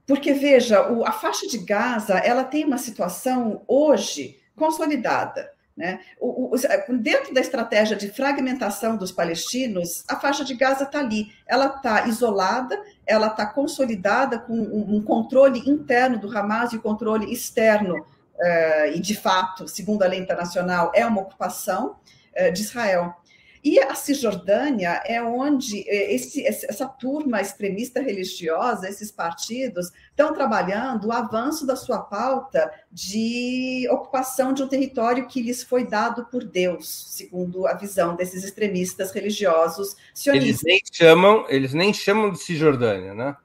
[0.06, 5.50] porque, veja, o, a faixa de Gaza ela tem uma situação hoje consolidada.
[5.76, 6.00] Né?
[6.20, 11.32] O, o, dentro da estratégia de fragmentação dos palestinos, a faixa de Gaza está ali.
[11.46, 16.82] Ela está isolada, ela está consolidada com um, um, controle interno do Hamas e o
[16.82, 21.96] controle externo, uh, e de fato, segundo a lei internacional, é uma ocupação
[22.36, 23.14] uh, de Israel.
[23.64, 31.06] E a Cisjordânia é onde é, esse, essa turma extremista religiosa, esses partidos, estão trabalhando
[31.06, 36.42] o avanço da sua pauta de ocupação de um território que lhes foi dado por
[36.42, 40.48] Deus, segundo a visão desses extremistas religiosos sionistas.
[40.48, 43.36] Eles nem chamam, eles nem chamam de Cisjordânia, né?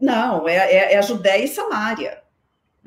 [0.00, 2.22] Não, é, é, é a Judéia e Samária.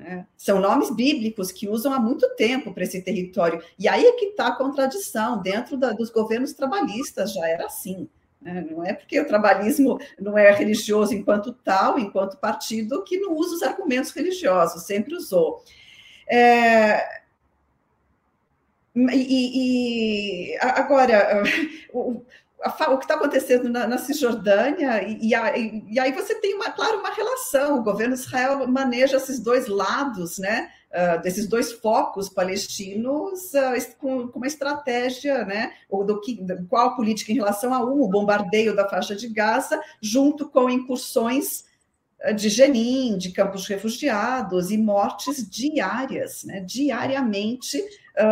[0.01, 0.25] Né?
[0.35, 3.61] São nomes bíblicos que usam há muito tempo para esse território.
[3.77, 5.39] E aí é que está a contradição.
[5.39, 8.09] Dentro da, dos governos trabalhistas já era assim.
[8.41, 8.65] Né?
[8.67, 13.55] Não é porque o trabalhismo não é religioso enquanto tal, enquanto partido, que não usa
[13.57, 15.63] os argumentos religiosos, sempre usou.
[16.27, 17.21] É...
[18.95, 21.43] E, e, agora,
[21.93, 22.23] o,
[22.63, 26.99] o que está acontecendo na, na Cisjordânia, e, e, e, aí você tem, uma, claro,
[26.99, 27.79] uma relação.
[27.79, 30.69] O governo de Israel maneja esses dois lados, né?
[30.91, 35.71] Uh, desses dois focos palestinos uh, com, com, uma estratégia, né?
[35.89, 36.37] Ou do que,
[36.69, 40.69] qual a política em relação a um, o bombardeio da faixa de Gaza, junto com
[40.69, 41.63] incursões
[42.27, 46.59] uh, de Jenin, de campos refugiados e mortes diárias, né?
[46.59, 47.81] Diariamente,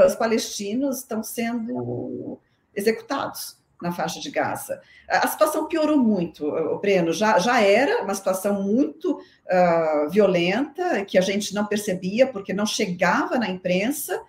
[0.05, 2.37] os palestinos estão sendo
[2.75, 4.81] executados na faixa de Gaza.
[5.07, 11.21] A situação piorou muito, Breno, já, já era uma situação muito uh, violenta, que a
[11.21, 14.21] gente não percebia, porque não chegava na imprensa,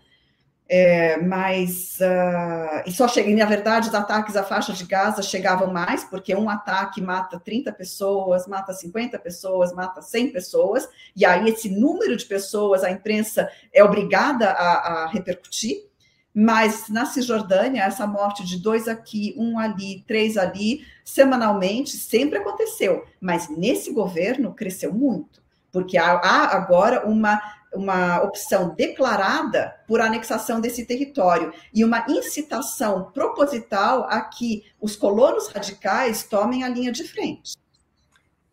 [0.72, 5.72] é, mas uh, e só chega, na verdade, os ataques à faixa de Gaza chegavam
[5.72, 11.48] mais, porque um ataque mata 30 pessoas, mata 50 pessoas, mata 100 pessoas, e aí
[11.48, 15.89] esse número de pessoas a imprensa é obrigada a, a repercutir.
[16.34, 23.04] Mas na Cisjordânia, essa morte de dois aqui, um ali, três ali, semanalmente, sempre aconteceu.
[23.20, 26.12] Mas nesse governo cresceu muito, porque há,
[26.54, 27.40] agora uma,
[27.74, 35.48] uma opção declarada por anexação desse território e uma incitação proposital a que os colonos
[35.48, 37.56] radicais tomem a linha de frente.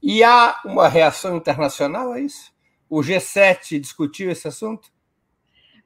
[0.02, 2.52] E há uma reação internacional a isso?
[2.90, 4.90] O G7 discutiu esse assunto?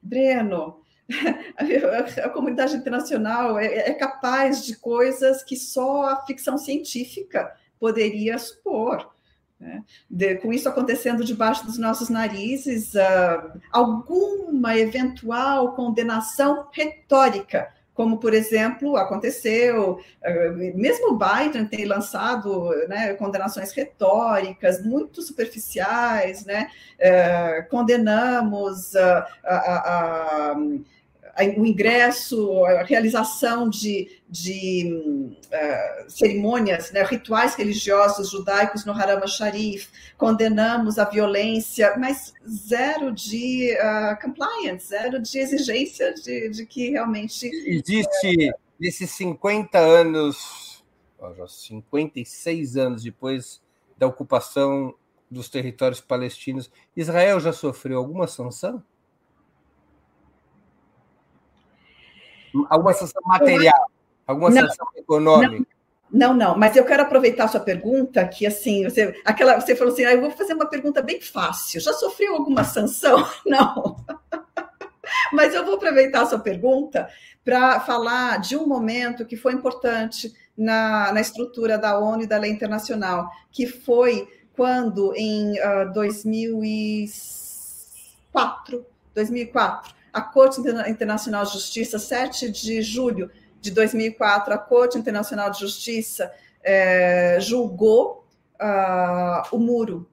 [0.00, 0.81] Breno,
[2.24, 9.12] a, comunidade internacional é, é, capaz de coisas que só a ficção científica poderia supor.
[9.58, 9.82] Né?
[10.10, 18.32] De, com isso acontecendo debaixo dos nossos narizes, uh, alguma eventual condenação retórica como, por
[18.32, 20.30] exemplo, aconteceu, ah,
[20.74, 30.56] mesmo o Biden tem lançado né, condenações retóricas muito superficiais, né, uh, condenamos a
[31.56, 39.88] o ingresso, a realização de, de uh, cerimônias, né, rituais religiosos judaicos no Haram Sharif,
[40.18, 47.46] condenamos a violência, mas zero de uh, compliance, zero de exigência de, de que realmente.
[47.46, 50.84] Existe, uh, nesses 50 anos,
[51.36, 53.62] já 56 anos depois
[53.96, 54.94] da ocupação
[55.30, 58.82] dos territórios palestinos, Israel já sofreu alguma sanção?
[62.68, 63.90] Alguma sanção material,
[64.26, 65.66] alguma não, sanção econômica?
[66.12, 69.94] Não, não, mas eu quero aproveitar a sua pergunta, que assim, você, aquela, você falou
[69.94, 71.80] assim, ah, eu vou fazer uma pergunta bem fácil.
[71.80, 73.26] Já sofreu alguma sanção?
[73.46, 73.96] Não.
[75.32, 77.08] mas eu vou aproveitar a sua pergunta
[77.42, 82.36] para falar de um momento que foi importante na, na estrutura da ONU e da
[82.36, 92.50] lei internacional, que foi quando, em uh, 2004, 2004 a Corte Internacional de Justiça, 7
[92.50, 96.32] de julho de 2004, a Corte Internacional de Justiça
[96.62, 98.26] é, julgou
[98.60, 100.08] uh, o muro.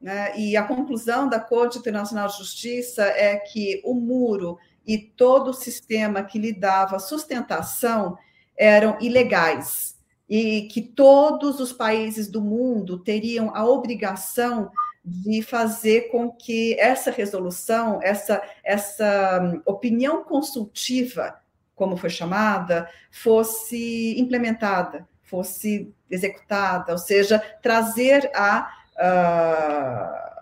[0.00, 0.36] Né?
[0.36, 5.54] E a conclusão da Corte Internacional de Justiça é que o muro e todo o
[5.54, 8.16] sistema que lhe dava sustentação
[8.56, 9.96] eram ilegais
[10.28, 14.70] e que todos os países do mundo teriam a obrigação
[15.04, 21.40] de fazer com que essa resolução, essa, essa hum, opinião consultiva,
[21.74, 28.70] como foi chamada, fosse implementada, fosse executada, ou seja, trazer a.
[28.92, 30.32] Uh,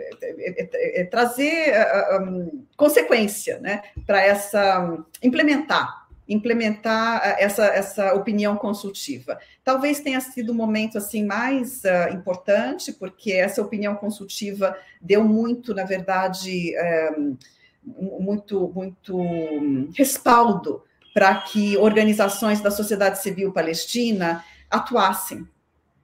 [0.00, 8.14] é, é, é, trazer uh, consequência né, para essa um, implementar implementar eh, essa, essa
[8.14, 9.38] opinião consultiva.
[9.64, 15.74] Talvez tenha sido o momento assim mais uh, importante, porque essa opinião consultiva deu muito,
[15.74, 16.74] na verdade,
[17.18, 20.82] um, eh, muito, muito respaldo
[21.14, 25.48] para que organizações da sociedade civil palestina atuassem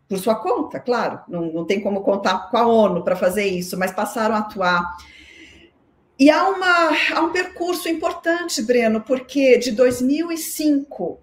[0.09, 3.77] por sua conta, claro, não, não tem como contar com a ONU para fazer isso,
[3.79, 4.97] mas passaram a atuar
[6.19, 11.19] e há, uma, há um percurso importante, Breno, porque de 2005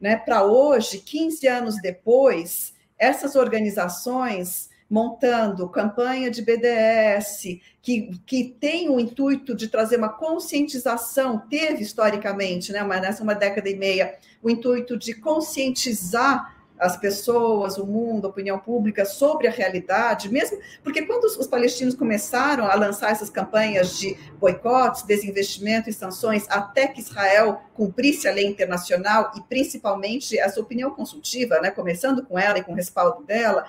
[0.00, 8.88] né, para hoje, 15 anos depois, essas organizações montando campanha de BDS, que, que tem
[8.88, 14.16] o intuito de trazer uma conscientização, teve historicamente, né, uma, nessa uma década e meia,
[14.42, 20.58] o intuito de conscientizar as pessoas, o mundo, a opinião pública sobre a realidade, mesmo
[20.82, 26.86] porque quando os, palestinos começaram a lançar essas campanhas de boicotes, desinvestimento e sanções, até
[26.86, 32.58] que Israel cumprisse a lei internacional e principalmente essa opinião consultiva, né, começando com ela
[32.58, 33.66] e com o respaldo dela,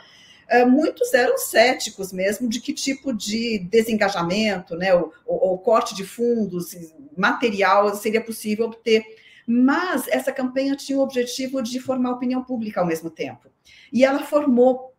[0.47, 5.95] eh, muitos eram céticos mesmo de que tipo de desengajamento, né, o, o, o corte
[5.95, 6.75] de fundos
[7.17, 9.03] material seria possível obter
[9.51, 13.49] mas essa campanha tinha o objetivo de formar opinião pública ao mesmo tempo.
[13.91, 14.93] E ela formou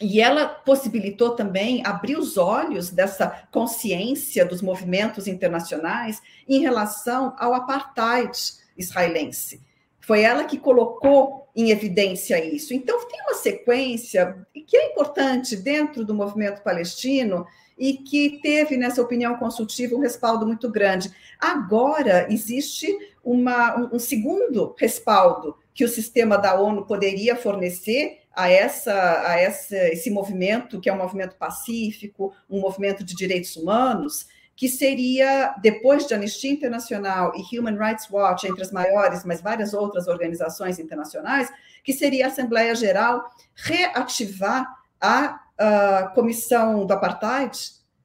[0.00, 7.52] e ela possibilitou também abrir os olhos dessa consciência dos movimentos internacionais em relação ao
[7.52, 8.38] apartheid
[8.78, 9.60] israelense.
[9.98, 12.72] Foi ela que colocou em evidência isso.
[12.72, 17.44] Então, tem uma sequência que é importante dentro do movimento palestino
[17.76, 21.10] e que teve nessa opinião consultiva um respaldo muito grande.
[21.38, 22.96] Agora existe
[23.26, 28.92] uma, um segundo respaldo que o sistema da ONU poderia fornecer a, essa,
[29.26, 34.68] a essa, esse movimento, que é um movimento pacífico, um movimento de direitos humanos, que
[34.68, 40.06] seria, depois de Anistia Internacional e Human Rights Watch, entre as maiores, mas várias outras
[40.06, 41.52] organizações internacionais,
[41.82, 47.58] que seria a Assembleia Geral reativar a uh, comissão do apartheid,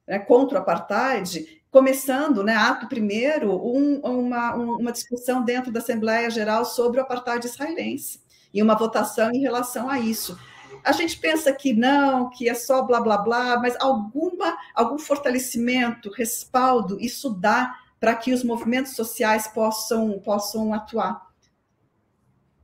[0.08, 6.30] né, contra o apartheid, começando, né, ato primeiro, um, uma, uma discussão dentro da Assembleia
[6.30, 8.20] Geral sobre o apartheid israelense
[8.54, 10.38] e uma votação em relação a isso.
[10.84, 16.12] A gente pensa que não, que é só blá blá blá, mas alguma, algum fortalecimento,
[16.12, 21.26] respaldo, isso dá para que os movimentos sociais possam, possam atuar.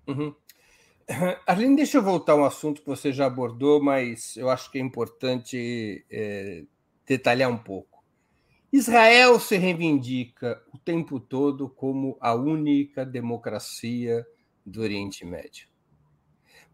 [0.07, 0.35] Uhum.
[1.47, 4.79] Arlene, deixa eu voltar a um assunto que você já abordou, mas eu acho que
[4.79, 6.65] é importante é,
[7.05, 7.96] detalhar um pouco.
[8.71, 14.25] Israel se reivindica o tempo todo como a única democracia
[14.65, 15.67] do Oriente Médio.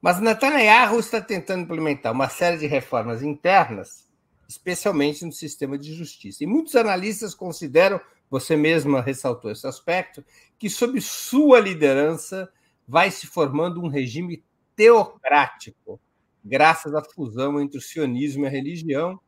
[0.02, 4.12] Mas Netanyahu está tentando implementar uma série de reformas internas,
[4.50, 6.44] especialmente no sistema de justiça.
[6.44, 10.26] E muitos analistas consideram, você mesma ressaltou esse aspecto,
[10.58, 12.52] que sob sua liderança
[12.88, 14.44] vai se formando um regime
[14.76, 16.02] teocrático,
[16.44, 19.20] graças à fusão entre o sionismo e a religião,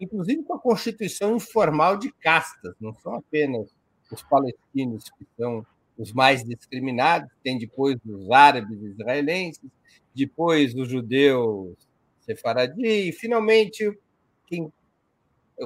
[0.00, 3.70] inclusive com a constituição informal de castas, não são apenas
[4.10, 5.64] os palestinos que são
[5.96, 9.70] os mais discriminados, tem depois os árabes israelenses,
[10.14, 11.76] depois os judeus
[12.20, 13.96] sefaradi, e finalmente
[14.46, 14.72] quem,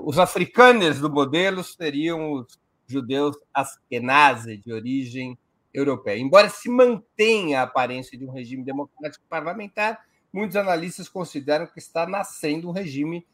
[0.02, 5.38] os africanos do modelo seriam os judeus askenazi, de origem
[5.72, 6.20] europeia.
[6.20, 12.06] Embora se mantenha a aparência de um regime democrático parlamentar, muitos analistas consideram que está
[12.06, 13.26] nascendo um regime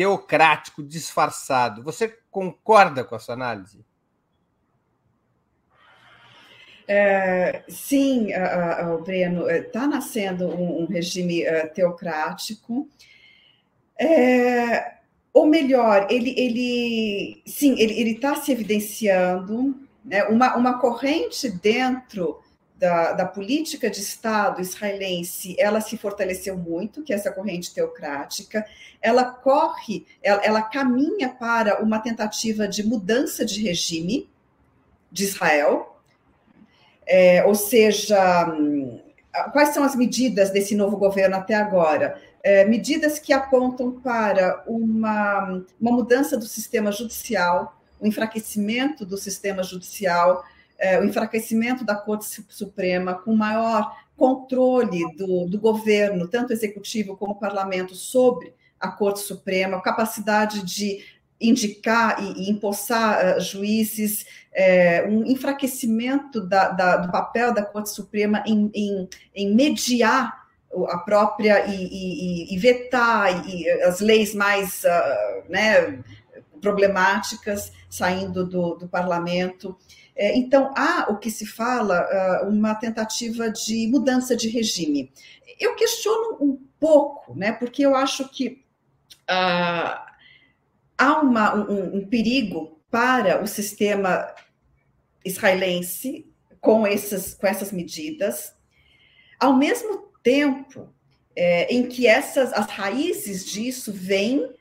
[0.00, 1.82] teocrático disfarçado.
[1.82, 3.84] Você concorda com essa análise?
[6.88, 12.88] É, sim, uh, uh, Breno, está nascendo um, um regime uh, teocrático.
[14.00, 15.00] É,
[15.34, 22.40] ou melhor, ele, ele sim, ele está se evidenciando né, uma, uma corrente dentro
[22.80, 28.64] da, da, política de Estado israelense, ela se fortaleceu muito, que é essa corrente teocrática,
[29.02, 34.30] ela corre, ela, ela caminha para uma tentativa de mudança de regime
[35.12, 36.00] de Israel,
[37.06, 38.46] é, ou seja,
[39.52, 42.18] quais são as medidas desse novo governo até agora?
[42.42, 49.62] É, medidas que apontam para uma, uma mudança do sistema judicial, o enfraquecimento do sistema
[49.62, 50.42] judicial,
[50.80, 57.38] é, o enfraquecimento da Corte Suprema, com maior controle do, do governo, tanto executivo como
[57.38, 61.04] parlamento, sobre a Corte Suprema, capacidade de
[61.40, 67.90] indicar e, e empossar uh, juízes, é, um enfraquecimento da, da, do papel da Corte
[67.90, 70.40] Suprema em, em, em mediar
[70.88, 73.28] a própria e, e, e vetar
[73.86, 75.98] as leis mais uh, né,
[76.60, 79.76] problemáticas saindo do, do parlamento.
[80.14, 82.06] É, então, há o que se fala,
[82.42, 85.12] uh, uma tentativa de mudança de regime.
[85.58, 88.64] Eu questiono um pouco, né, porque eu acho que
[89.28, 90.00] uh,
[90.98, 94.34] há uma, um, um perigo para o sistema
[95.24, 96.26] israelense
[96.60, 98.54] com, essas, com essas medidas,
[99.38, 100.92] ao mesmo tempo
[101.34, 104.52] é, em que essas as raízes disso vêm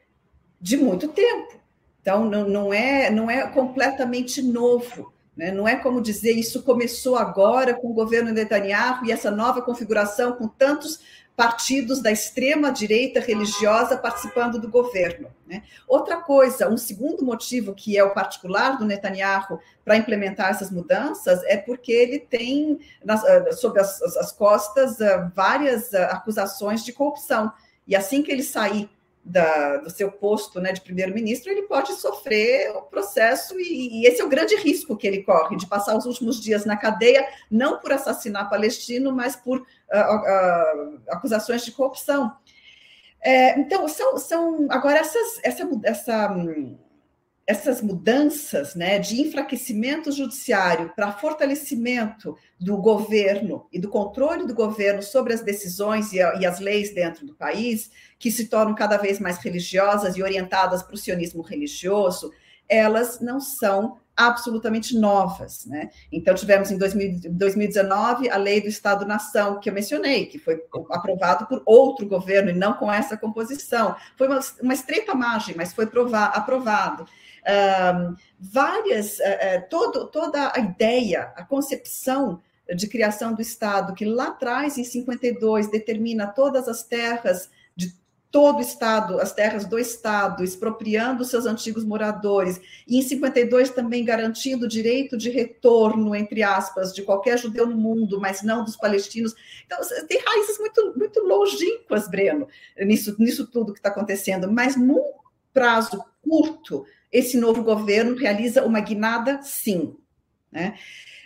[0.61, 1.58] de muito tempo.
[2.01, 5.13] Então, não, não, é, não é completamente novo.
[5.35, 5.51] Né?
[5.51, 10.33] Não é como dizer isso começou agora com o governo Netanyahu e essa nova configuração
[10.33, 10.99] com tantos
[11.39, 15.29] partidos da extrema direita religiosa participando do governo.
[15.47, 15.63] Né?
[15.87, 21.41] Outra coisa, um segundo motivo que é o particular do Netanyahu para implementar essas mudanças
[21.45, 23.45] é porque ele tem nas, ah,
[23.77, 27.49] as, as costas ah, várias ah, acusações de corrupção.
[27.87, 28.89] E assim que ele sair
[29.23, 34.21] da, do seu posto né, de primeiro-ministro, ele pode sofrer o processo, e, e, esse
[34.21, 37.79] é o grande risco que ele corre, de passar os últimos dias na cadeia, não
[37.79, 42.35] por assassinar palestino, mas por uh, uh, acusações de corrupção.
[43.21, 46.35] É, então, são, são agora essas, essa, essa,
[47.49, 55.01] essas mudanças né, de enfraquecimento judiciário para fortalecimento do governo e do controle do governo
[55.01, 57.89] sobre as decisões e, a, e as leis dentro do país,
[58.19, 62.31] que se tornam cada vez mais religiosas e orientadas para o sionismo religioso,
[62.67, 65.65] elas não são absolutamente novas.
[65.65, 65.89] Né?
[66.11, 70.61] Então, tivemos em 2000, 2019 a lei do Estado-nação, que eu mencionei, que foi
[70.91, 73.95] aprovado por outro governo e não com essa composição.
[74.17, 77.05] Foi uma, uma estreita margem, mas foi aprovado.
[77.05, 82.41] Um, várias, uh, todo, toda a ideia, a concepção
[82.75, 87.49] de criação do Estado, que lá atrás, em 52, determina todas as terras
[88.31, 94.05] todo o Estado, as terras do Estado, expropriando seus antigos moradores, e em 52 também
[94.05, 98.77] garantindo o direito de retorno, entre aspas, de qualquer judeu no mundo, mas não dos
[98.77, 99.33] palestinos.
[99.65, 105.13] Então, tem raízes muito, muito longínquas, Breno, nisso, nisso tudo que está acontecendo, mas num
[105.51, 109.97] prazo curto, esse novo governo realiza uma guinada, sim.
[110.51, 110.77] Né?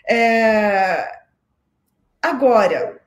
[0.08, 1.24] É...
[2.22, 3.02] Agora,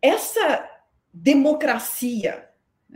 [0.00, 0.70] essa
[1.12, 2.45] democracia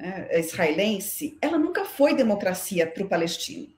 [0.01, 3.69] né, israelense, ela nunca foi democracia para o palestino.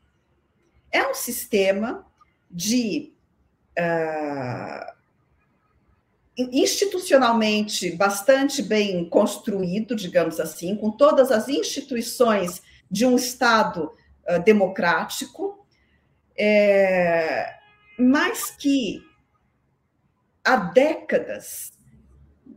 [0.90, 2.06] É um sistema
[2.48, 3.12] de
[3.78, 4.92] uh,
[6.38, 13.92] institucionalmente bastante bem construído, digamos assim, com todas as instituições de um Estado
[14.28, 15.66] uh, democrático,
[16.38, 17.52] é,
[17.98, 19.02] mas que
[20.44, 21.72] há décadas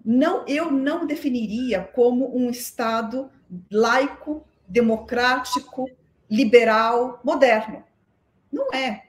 [0.06, 3.32] não, eu não definiria como um Estado
[3.72, 5.90] laico, democrático,
[6.30, 7.84] liberal, moderno.
[8.52, 9.06] Não é.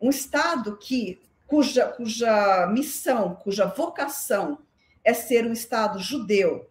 [0.00, 4.58] Um Estado que, cuja, cuja missão, cuja vocação
[5.02, 6.68] é ser um Estado judeu.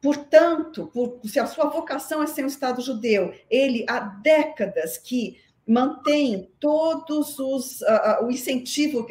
[0.00, 5.38] Portanto, por, se a sua vocação é ser um Estado judeu, ele há décadas que
[5.66, 9.06] mantém todos os uh, o incentivo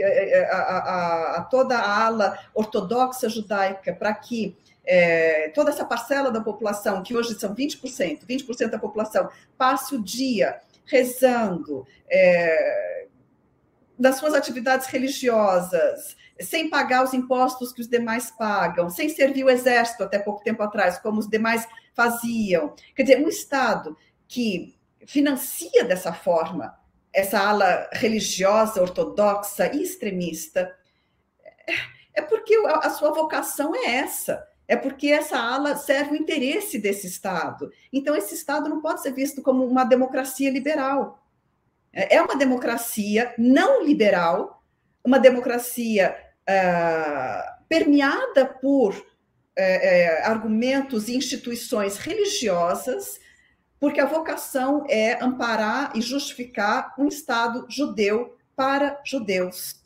[0.52, 4.58] a, a, a, toda a ala ortodoxa judaica para que
[4.92, 10.02] é, toda essa parcela da população, que hoje são 20%, 20% da população, passe o
[10.02, 13.06] dia rezando é,
[14.00, 19.50] nas suas atividades religiosas, sem pagar os impostos que os demais pagam, sem servir o
[19.50, 22.74] exército até pouco tempo atrás, como os demais faziam.
[22.96, 23.96] Quer dizer, um Estado
[24.28, 24.76] que
[25.06, 26.76] financia dessa forma
[27.14, 30.76] essa ala religiosa, ortodoxa e extremista,
[32.16, 37.08] é porque a sua vocação é essa é porque essa ala serve o interesse desse
[37.08, 37.72] Estado.
[37.92, 41.26] Então, esse Estado não pode ser visto como uma democracia liberal.
[41.92, 44.64] É, é uma democracia não liberal,
[45.04, 46.16] uma democracia
[46.48, 53.20] uh, permeada por uh, uh, argumentos e instituições religiosas,
[53.80, 59.84] porque a vocação é amparar e justificar um Estado judeu para judeus.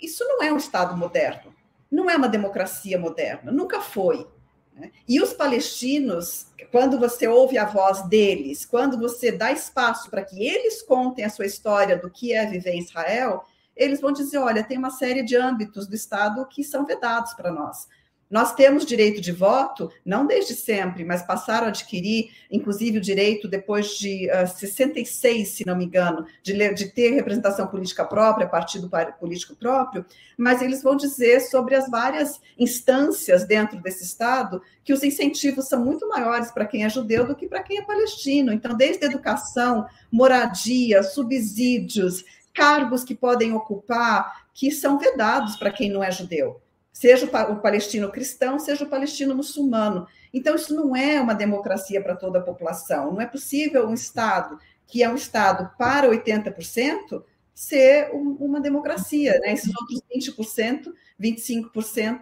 [0.00, 1.54] Isso não é um Estado moderno,
[1.92, 4.26] não é uma democracia moderna, nunca foi.
[4.74, 4.90] Né?
[5.06, 10.42] E os palestinos, quando você ouve a voz deles, quando você dá espaço para que
[10.42, 13.44] eles contem a sua história do que é viver em Israel,
[13.76, 17.52] eles vão dizer: olha, tem uma série de âmbitos do Estado que são vedados para
[17.52, 17.86] nós.
[18.32, 23.46] Nós temos direito de voto, não desde sempre, mas passaram a adquirir, inclusive, o direito,
[23.46, 28.48] depois de uh, ah, 66, se não me engano, de, de, ter representação política própria,
[28.48, 34.94] partido político próprio, mas eles vão dizer sobre as várias instâncias dentro desse Estado que
[34.94, 38.50] os incentivos são muito maiores para quem é judeu do que para quem é palestino.
[38.50, 42.24] Então, desde educação, moradia, subsídios,
[42.54, 46.61] cargos que podem ocupar, que são vedados para quem não é judeu
[46.92, 50.06] seja o palestino cristão, seja o palestino muçulmano.
[50.32, 53.12] Então, isso não é uma democracia para toda a população.
[53.12, 57.24] Não é possível um Estado que é um Estado para 80%
[57.54, 59.38] ser uma democracia.
[59.40, 59.54] Né?
[59.54, 62.20] Esses outros 20%, 25%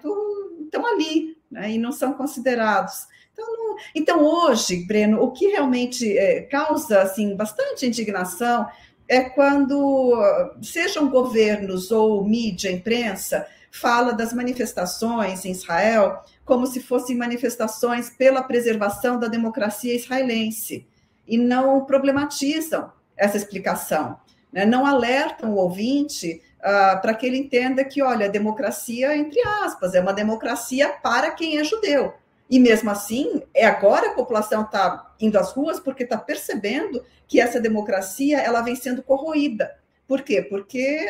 [0.65, 1.73] estão ali né?
[1.73, 3.09] e não são considerados.
[3.33, 3.77] Então, não...
[3.95, 8.69] então, hoje, Breno, o que realmente é, causa assim, bastante indignação
[9.09, 10.17] é quando,
[10.63, 18.43] sejam governos ou mídia, imprensa, fala das manifestações em Israel como se fossem manifestações pela
[18.43, 20.87] preservação da democracia israelense
[21.27, 24.19] e não problematizam essa explicação,
[24.53, 24.65] né?
[24.65, 30.01] não alertam o ouvinte uh, para que ele entenda que, olha, democracia, entre aspas, é
[30.01, 32.15] uma democracia para quem é judeu.
[32.49, 37.41] E mesmo assim, é agora a população está indo às ruas porque está percebendo que
[37.41, 39.79] essa democracia ela vem sendo corroída.
[40.09, 40.43] Por quê?
[40.43, 41.07] Porque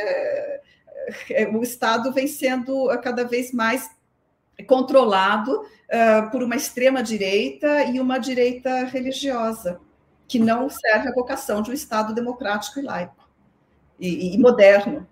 [1.52, 3.90] o Estado vem sendo cada vez mais
[4.66, 9.80] controlado uh, por uma extrema direita e uma direita religiosa,
[10.28, 13.28] que não serve à vocação de um Estado democrático e laico
[13.98, 15.06] e, e moderno.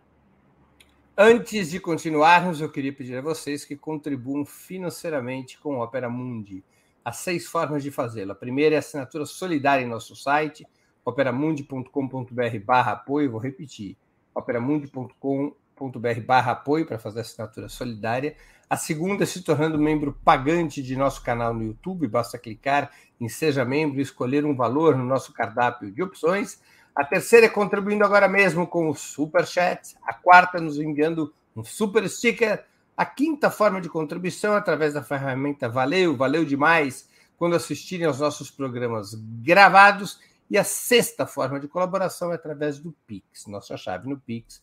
[1.17, 6.63] Antes de continuarmos, eu queria pedir a vocês que contribuam financeiramente com o Opera Mundi.
[7.05, 8.33] Há seis formas de fazê-lo.
[8.33, 10.65] A primeira é a assinatura solidária em nosso site,
[11.05, 13.97] operamundi.com.br barra apoio, vou repetir,
[14.33, 18.35] operamundi.com.br apoia.br barra apoio para fazer assinatura solidária.
[18.69, 22.09] A segunda é se tornando membro pagante de nosso canal no YouTube.
[22.09, 26.61] Basta clicar em Seja Membro e escolher um valor no nosso cardápio de opções.
[26.95, 29.97] A terceira é contribuindo agora mesmo com o Super Chat.
[30.03, 32.65] A quarta, nos enviando um super sticker.
[32.97, 38.19] A quinta forma de contribuição é através da ferramenta Valeu, valeu demais quando assistirem aos
[38.19, 40.21] nossos programas gravados.
[40.51, 43.47] E a sexta forma de colaboração é através do Pix.
[43.47, 44.63] Nossa chave no Pix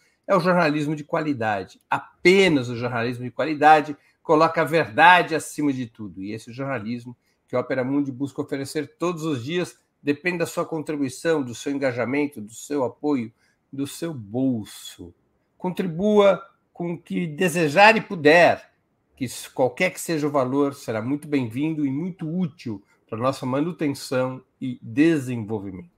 [0.31, 1.77] é o jornalismo de qualidade.
[1.89, 6.23] Apenas o jornalismo de qualidade coloca a verdade acima de tudo.
[6.23, 7.17] E esse jornalismo
[7.49, 11.73] que o Opera Mundi busca oferecer todos os dias depende da sua contribuição, do seu
[11.73, 13.29] engajamento, do seu apoio,
[13.73, 15.13] do seu bolso.
[15.57, 18.71] Contribua com o que desejar e puder,
[19.17, 24.41] que qualquer que seja o valor será muito bem-vindo e muito útil para nossa manutenção
[24.61, 25.91] e desenvolvimento.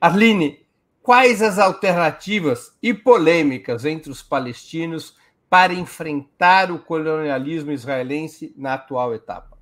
[0.00, 0.63] Arline,
[1.04, 5.14] quais as alternativas e polêmicas entre os palestinos
[5.50, 9.58] para enfrentar o colonialismo israelense na atual etapa?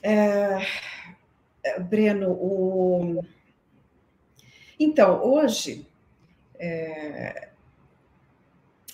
[0.00, 0.64] É,
[1.80, 3.20] Breno, o...
[4.78, 5.90] então, hoje,
[6.56, 7.49] é,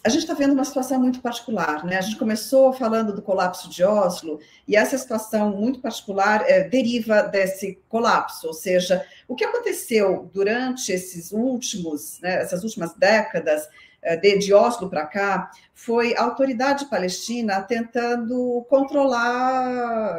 [0.07, 1.99] a gente está vendo uma situação muito particular, né?
[1.99, 7.23] A gente começou falando do colapso de Oslo, e essa situação muito particular é, deriva
[7.23, 13.69] desse colapso, ou seja, o que aconteceu durante esses últimos, né, essas últimas décadas,
[14.01, 20.17] é, de, de Oslo para cá, foi a autoridade palestina tentando controlar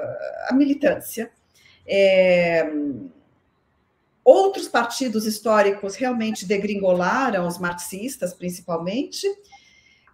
[0.49, 1.31] a militância.
[1.88, 2.69] É,
[4.21, 9.25] outros partidos históricos realmente degringolaram, os marxistas principalmente,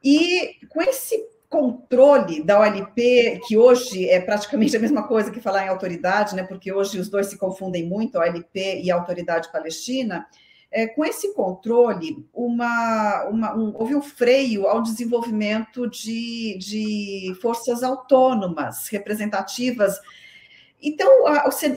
[0.04, 5.66] e com esse controle da OLP, que hoje é praticamente a mesma coisa que falar
[5.66, 10.26] em autoridade, né, porque hoje os dois se confundem muito, OLP e a autoridade palestina,
[10.72, 17.84] é, com esse controle, uma, uma, um, houve um freio ao desenvolvimento de, de forças
[17.84, 20.00] autônomas, representativas.
[20.86, 21.24] Então,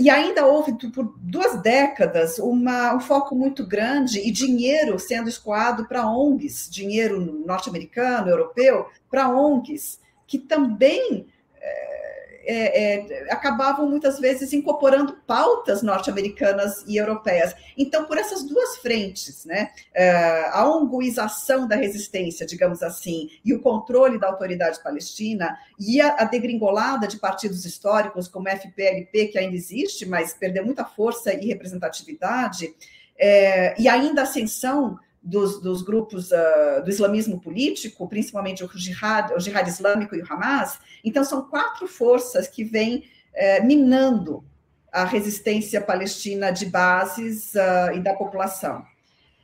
[0.00, 5.86] e ainda houve por duas décadas uma, um foco muito grande e dinheiro sendo escoado
[5.86, 11.28] para ONGs, dinheiro norte-americano, europeu, para ONGs, que também
[11.62, 12.05] é,
[12.46, 17.54] é, acabavam muitas vezes incorporando pautas norte-americanas e europeias.
[17.76, 23.60] Então, por essas duas frentes, né, é, a onguização da resistência, digamos assim, e o
[23.60, 29.56] controle da autoridade palestina, e a, a degringolada de partidos históricos como FPLP, que ainda
[29.56, 32.74] existe, mas perdeu muita força e representatividade,
[33.18, 39.32] é, e ainda a ascensão dos, dos grupos uh, do islamismo político, principalmente o jihad,
[39.34, 40.78] o jihad islâmico e o Hamas.
[41.04, 43.04] Então, são quatro forças que vêm
[43.34, 44.44] uh, minando
[44.92, 48.84] a resistência palestina de bases uh, e da população.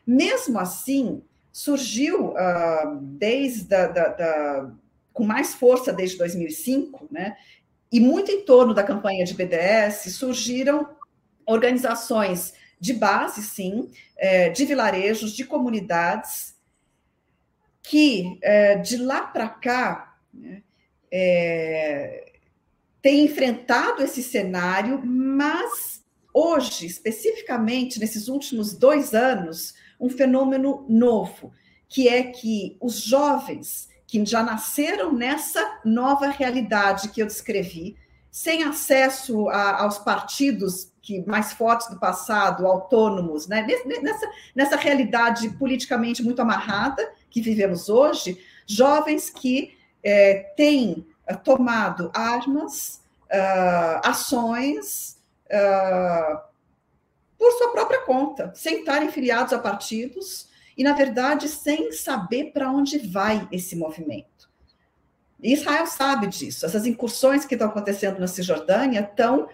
[0.07, 1.23] Mesmo assim,
[1.53, 4.71] surgiu ah, desde da, da,
[5.13, 7.37] com mais força desde 2005, né?
[7.93, 10.89] E muito em torno da campanha de BDS surgiram
[11.45, 16.57] organizações de base, sim, é, de vilarejos, de comunidades,
[17.81, 20.65] que é, de lá para cá né,
[21.09, 22.33] é,
[23.01, 26.03] tem enfrentado esse cenário, mas
[26.35, 31.55] hoje, especificamente nesses últimos dois anos, um fenômeno novo,
[31.89, 37.97] que é que os jovens que já nasceram nessa nova realidade que eu descrevi,
[38.33, 43.67] sem acesso a, aos partidos que mais fortes do passado, autônomos, né?
[44.01, 52.11] nessa, nessa realidade politicamente muito amarrada que vivemos hoje, jovens que é, têm uh, tomado
[52.15, 56.41] armas, uh, ações uh,
[57.37, 62.71] por sua própria conta, sem estarem filiados a partidos e, na verdade, sem saber para
[62.71, 64.32] onde vai esse movimento.
[65.43, 66.65] Israel sabe disso.
[66.65, 69.49] Essas incursões que estão acontecendo na Cisjordânia estão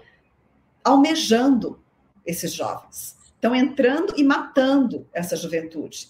[0.84, 1.80] almejando
[2.26, 6.08] esses jovens, estão entrando e matando essa juventude.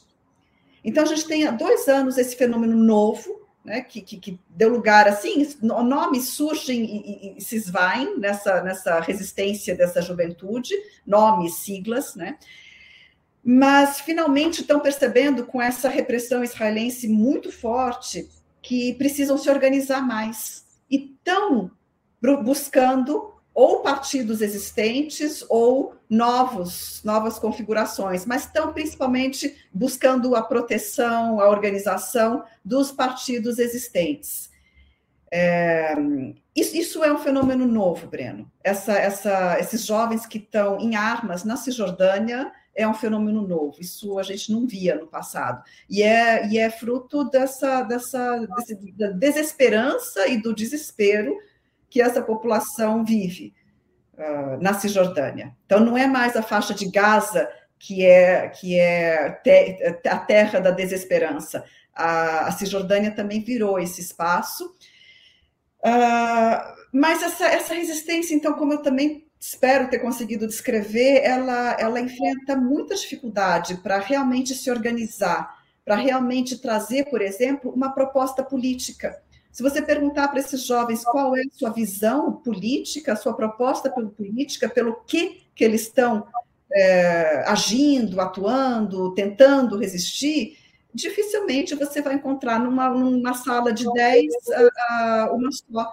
[0.85, 4.71] Então, a gente tem há dois anos esse fenômeno novo, né, que, que, que deu
[4.71, 10.75] lugar assim, nomes surgem e, e, e, se esvaem nessa, nessa resistência dessa juventude,
[11.07, 12.39] nomes, siglas, né?
[13.45, 18.29] Mas finalmente estão percebendo com essa repressão israelense muito forte
[18.69, 21.71] que precisam se organizar mais e estão
[22.45, 31.49] buscando ou partidos existentes ou novos, novas configurações, mas estão principalmente buscando a proteção, a
[31.49, 34.51] organização dos partidos existentes.
[35.33, 35.95] É,
[36.55, 38.53] isso, isso, é um fenômeno novo, Breno.
[38.63, 43.75] Essa, essa, esses jovens que estão em armas na Cisjordânia é um fenômeno novo.
[43.81, 45.63] Isso a gente não via no passado.
[45.91, 51.37] E é, e é fruto dessa, dessa desse, da desesperança e do desespero
[51.91, 53.53] que essa população vive
[54.15, 55.57] uh, na Cisjordânia.
[55.67, 57.51] Então, não é mais a faixa de Gaza
[57.81, 61.65] que é, que é te, a terra da desesperança.
[61.93, 64.67] A, a, Cisjordânia também virou esse espaço.
[65.81, 72.01] Uh, mas essa, essa resistência, então, como eu também espero ter conseguido descrever, ela, ela
[72.01, 79.21] enfrenta muita dificuldade para realmente se organizar, para realmente trazer, por exemplo, uma proposta política
[79.59, 83.91] se você perguntar para esses jovens qual é a sua visão política, a sua proposta
[83.91, 86.29] política, pelo que, que eles estão
[86.73, 90.57] é, agindo, atuando, tentando resistir,
[90.95, 95.93] dificilmente você vai encontrar numa, numa sala de 10 uh, uma só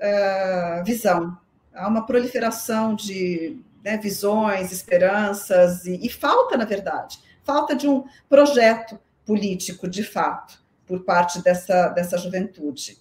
[0.00, 1.38] uh, visão.
[1.76, 8.04] Há uma proliferação de né, visões, esperanças, e, e falta, na verdade, falta de um
[8.28, 12.98] projeto político, de fato por parte dessa, dessa juventude.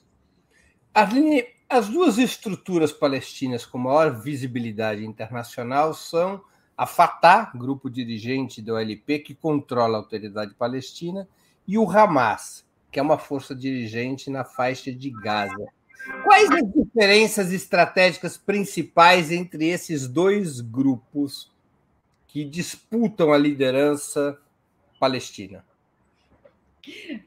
[0.93, 6.43] Arline, as duas estruturas palestinas com maior visibilidade internacional são
[6.77, 11.27] a Fatah, grupo dirigente da OLP que controla a autoridade palestina,
[11.67, 15.67] e o Hamas, que é uma força dirigente na faixa de Gaza.
[16.23, 21.51] Quais as diferenças estratégicas principais entre esses dois grupos
[22.27, 24.37] que disputam a liderança
[24.99, 25.65] palestina?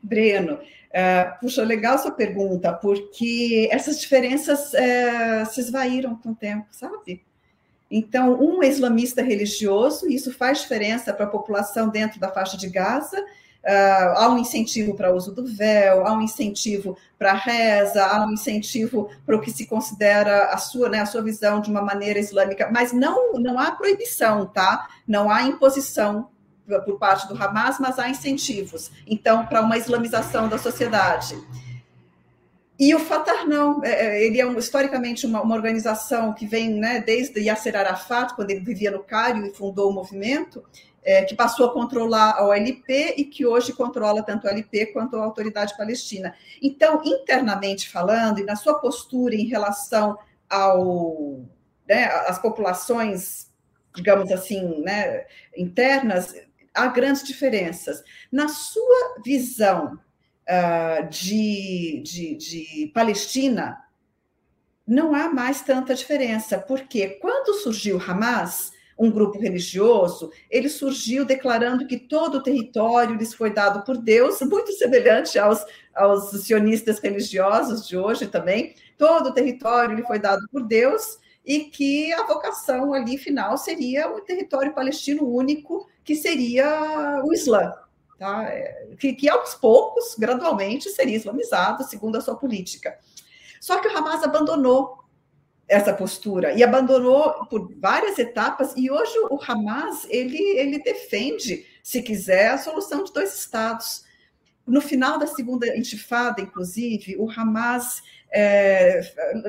[0.02, 6.66] Breno, uh, puxa, legal sua pergunta, porque essas diferenças uh, se esvaíram com o tempo,
[6.70, 7.24] sabe?
[7.90, 12.56] Então, um é islamista religioso, e isso faz diferença para a população dentro da faixa
[12.56, 13.24] de Gaza,
[13.68, 18.02] Uh, há um incentivo para o uso do véu, há um incentivo para a reza,
[18.02, 21.68] há um incentivo para o que se considera a sua, né, a sua visão de
[21.70, 24.88] uma maneira islâmica, mas não, não há proibição, tá?
[25.06, 26.30] Não há imposição
[26.86, 31.36] por parte do Hamas, mas há incentivos, então, para uma islamização da sociedade.
[32.78, 36.70] E o Fatah não, é, é, ele é um, historicamente uma, uma, organização que vem
[36.70, 40.62] né, desde Yasser Arafat, quando ele vivia no Cairo e fundou o movimento,
[41.02, 45.16] é, que passou a controlar a OLP e que hoje controla tanto a OLP quanto
[45.16, 46.34] a Autoridade Palestina.
[46.62, 50.18] Então, internamente falando, e na sua postura em relação
[50.48, 51.40] ao,
[51.88, 53.50] né, às populações,
[53.94, 55.24] digamos assim, né,
[55.56, 56.34] internas,
[56.74, 58.02] há grandes diferenças.
[58.30, 59.98] Na sua visão
[60.48, 63.82] uh, de, de, de Palestina,
[64.86, 71.86] não há mais tanta diferença, porque quando surgiu Hamas, um grupo religioso, ele surgiu declarando
[71.86, 77.86] que todo o território lhes foi dado por Deus, muito semelhante aos, aos sionistas religiosos
[77.86, 78.74] de hoje também.
[78.96, 84.10] Todo o território lhe foi dado por Deus e que a vocação ali final seria
[84.10, 87.72] o território palestino único, que seria o Islã
[88.18, 88.44] tá?
[88.44, 92.98] É, que, que aos poucos, gradualmente, seria islamizado, segundo a sua política.
[93.60, 94.98] Só que o Hamas abandonou
[95.68, 102.00] essa postura e abandonou por várias etapas e hoje o Hamas ele, ele defende, se
[102.00, 104.04] quiser, a solução de dois estados.
[104.66, 108.02] No final da segunda intifada, inclusive, o Hamas
[108.32, 109.00] é,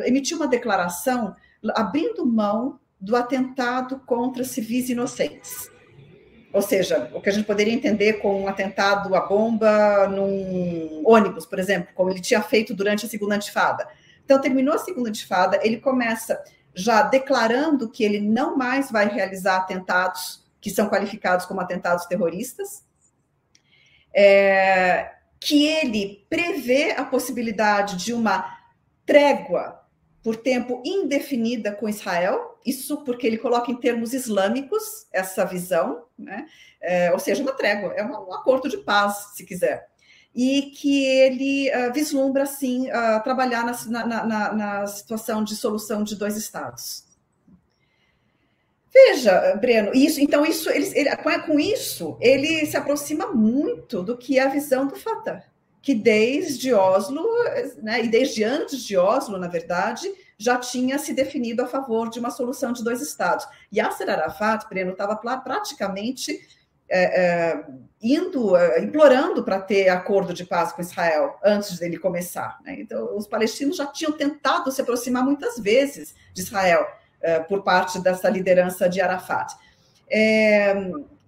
[0.06, 1.36] emitiu uma declaração
[1.76, 5.72] abrindo mão do atentado contra civis inocentes.
[6.52, 11.46] Ou seja, o que a gente poderia entender com um atentado à bomba num ônibus,
[11.46, 13.88] por exemplo, como ele tinha feito durante a segunda antifada.
[14.30, 16.40] Então, terminou a segunda antifada, ele começa
[16.76, 22.86] já declarando que ele não mais vai realizar atentados que são qualificados como atentados terroristas,
[24.14, 28.56] é, que ele prevê a possibilidade de uma
[29.04, 29.84] trégua
[30.22, 36.46] por tempo indefinida com Israel, isso porque ele coloca em termos islâmicos essa visão, né?
[36.80, 39.90] É, ou seja, uma trégua, é um acordo de paz, se quiser.
[40.36, 46.04] E que ele uh, vislumbra, assim, uh, trabalhar na, na, na, na, situação de solução
[46.04, 47.04] de dois estados.
[48.94, 51.16] Veja, Breno, isso, então isso, ele, ele,
[51.46, 55.44] com isso, ele se aproxima muito do que é a visão do Fatah,
[55.82, 57.24] que desde Oslo,
[57.84, 62.18] né, e desde antes de Oslo, na verdade, já tinha se definido a favor de
[62.18, 63.46] uma solução de dois estados.
[63.74, 66.40] Yasser Arafat, Breno, estava praticamente
[66.90, 67.66] é, é,
[68.02, 72.60] indo, é, implorando para ter acordo de paz com Israel antes dele começar.
[72.64, 72.78] Né?
[72.80, 76.88] Então, os palestinos já tinham tentado se aproximar muitas vezes de Israel
[77.22, 79.54] é, por parte dessa liderança de Arafat.
[80.10, 80.74] É,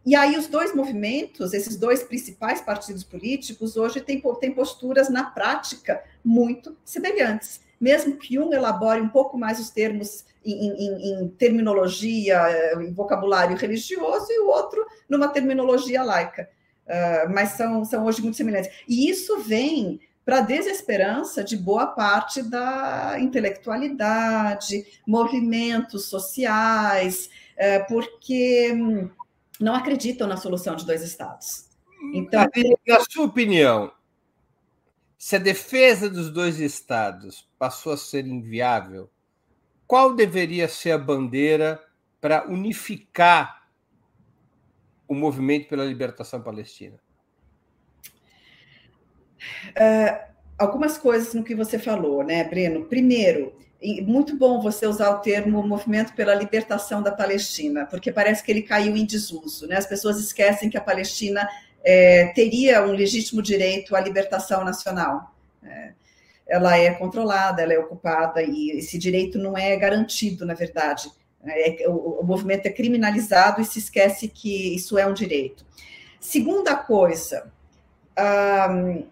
[0.05, 5.25] e aí, os dois movimentos, esses dois principais partidos políticos, hoje têm, têm posturas na
[5.25, 11.27] prática muito semelhantes mesmo que um elabore um pouco mais os termos em, em, em
[11.29, 16.47] terminologia, eh, em vocabulário religioso, e o outro numa terminologia laica.
[16.85, 18.69] Uh, mas são, são hoje muito semelhantes.
[18.87, 28.71] E isso vem para a desesperança de boa parte da intelectualidade, movimentos sociais, uh, porque
[28.73, 29.09] hum,
[29.59, 31.69] não acreditam na solução de dois estados.
[32.13, 32.45] Então,
[32.87, 33.91] na sua opinião,
[35.21, 39.07] se a defesa dos dois estados passou a ser inviável,
[39.85, 41.79] qual deveria ser a bandeira
[42.19, 43.67] para unificar
[45.07, 46.99] o movimento pela libertação palestina?
[49.67, 52.85] Uh, algumas coisas no que você falou, né, Breno?
[52.85, 53.55] Primeiro,
[54.01, 58.63] muito bom você usar o termo movimento pela libertação da Palestina, porque parece que ele
[58.63, 59.77] caiu em desuso, né?
[59.77, 61.47] As pessoas esquecem que a Palestina
[61.83, 65.33] é, teria um legítimo direito à libertação nacional.
[65.63, 65.91] É,
[66.47, 71.11] ela é controlada, ela é ocupada, e esse direito não é garantido, na verdade.
[71.43, 75.65] É, o, o, movimento é criminalizado e se esquece que isso é um direito.
[76.19, 77.51] Segunda coisa,
[78.69, 79.03] um,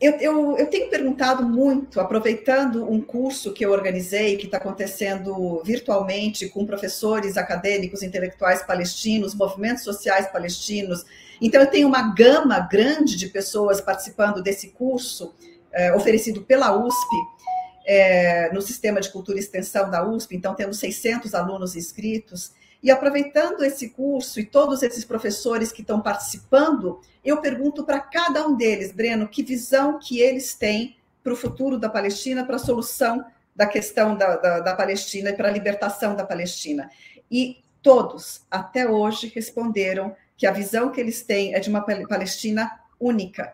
[0.00, 5.62] eu, eu, eu, tenho perguntado muito, aproveitando um curso que eu organizei, que está acontecendo
[5.62, 11.04] virtualmente com professores acadêmicos, intelectuais palestinos, movimentos sociais palestinos,
[11.40, 15.34] então, eu tenho uma gama grande de pessoas participando desse curso
[15.72, 17.16] é, oferecido pela USP,
[17.86, 20.36] é, no Sistema de Cultura e Extensão da USP.
[20.36, 22.52] Então, temos 600 alunos inscritos.
[22.82, 28.46] E aproveitando esse curso e todos esses professores que estão participando, eu pergunto para cada
[28.46, 32.60] um deles, Breno, que visão que eles têm para o futuro da Palestina, para a
[32.60, 33.24] solução
[33.54, 36.90] da questão da, da, da Palestina e para a libertação da Palestina.
[37.30, 42.80] E todos, até hoje, responderam que a visão que eles têm é de uma Palestina
[42.98, 43.52] única,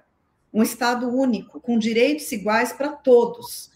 [0.54, 3.72] um Estado único, com direitos iguais para todos.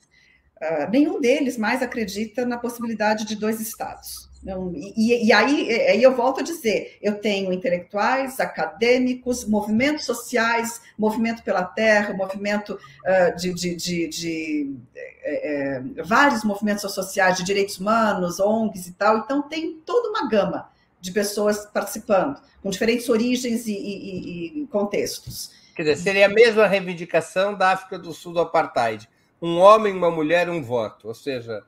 [0.62, 4.30] Uh, nenhum deles mais acredita na possibilidade de dois Estados.
[4.44, 10.80] Não, e, e aí, aí eu volto a dizer: eu tenho intelectuais, acadêmicos, movimentos sociais,
[10.96, 17.42] movimento pela terra, movimento uh, de, de, de, de é, é, vários movimentos sociais de
[17.42, 19.18] direitos humanos, ONGs e tal.
[19.18, 20.70] Então, tem toda uma gama
[21.01, 25.51] de pessoas participando, com diferentes origens e, e, e contextos.
[25.74, 29.09] Quer dizer, seria a mesma reivindicação da África do Sul do apartheid:
[29.40, 31.09] um homem, uma mulher, um voto.
[31.09, 31.64] Ou seja,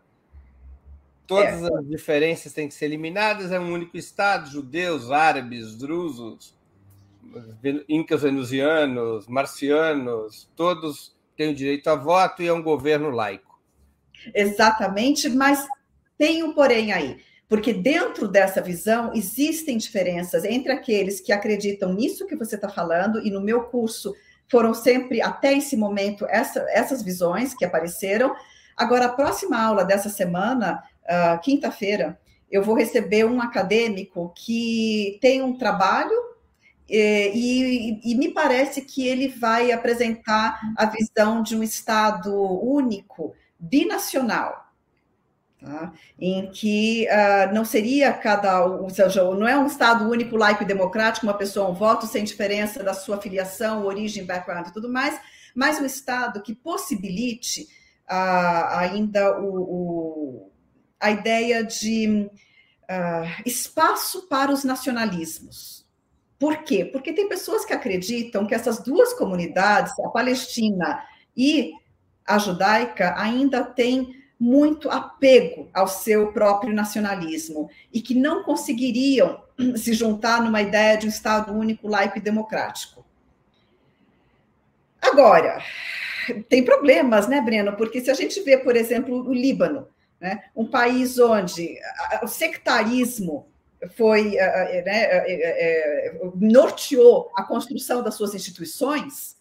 [1.27, 1.75] Todas é.
[1.75, 6.55] as diferenças têm que ser eliminadas, é um único Estado, judeus, árabes, drusos,
[7.89, 13.59] incas venusianos, marcianos, todos têm o direito a voto e é um governo laico.
[14.35, 15.67] Exatamente, mas
[16.19, 17.23] tem um porém aí,
[17.53, 23.21] porque dentro dessa visão existem diferenças entre aqueles que acreditam nisso que você está falando,
[23.27, 24.15] e no meu curso
[24.51, 28.35] foram sempre, até esse momento, essa, essas visões que apareceram.
[28.75, 32.19] Agora, a próxima aula dessa semana uh, quinta-feira,
[32.51, 36.19] eu vou receber um acadêmico que tem um trabalho
[36.89, 43.35] e, e, e, me parece que ele vai apresentar a visão de um Estado único,
[43.59, 44.62] binacional,
[45.63, 45.93] tá?
[46.19, 50.67] em que uh, não seria cada, ou seja, não é um Estado único, laico e
[50.67, 55.19] democrático, uma pessoa um voto sem diferença da sua filiação, origem, background e tudo mais,
[55.55, 57.69] mas um Estado que possibilite
[58.11, 60.53] uh, ainda o, o
[61.01, 62.29] a ideia de
[62.83, 65.85] uh, espaço para os nacionalismos.
[66.39, 66.85] Por quê?
[66.85, 71.03] Porque tem pessoas que acreditam que essas duas comunidades, a palestina
[71.37, 71.73] e
[72.25, 79.41] a judaica, ainda têm muito apego ao seu próprio nacionalismo e que não conseguiriam
[79.77, 83.07] se juntar numa ideia de um Estado único, laico e democrático.
[85.01, 85.63] Agora,
[86.49, 87.77] tem problemas, né, Breno?
[87.77, 89.87] Porque se a gente vê, por exemplo, o Líbano,
[90.21, 90.43] né?
[90.57, 91.79] Um país onde
[92.21, 93.47] o sectarismo
[93.97, 99.37] foi né, é, é, norteou a construção das suas instituições,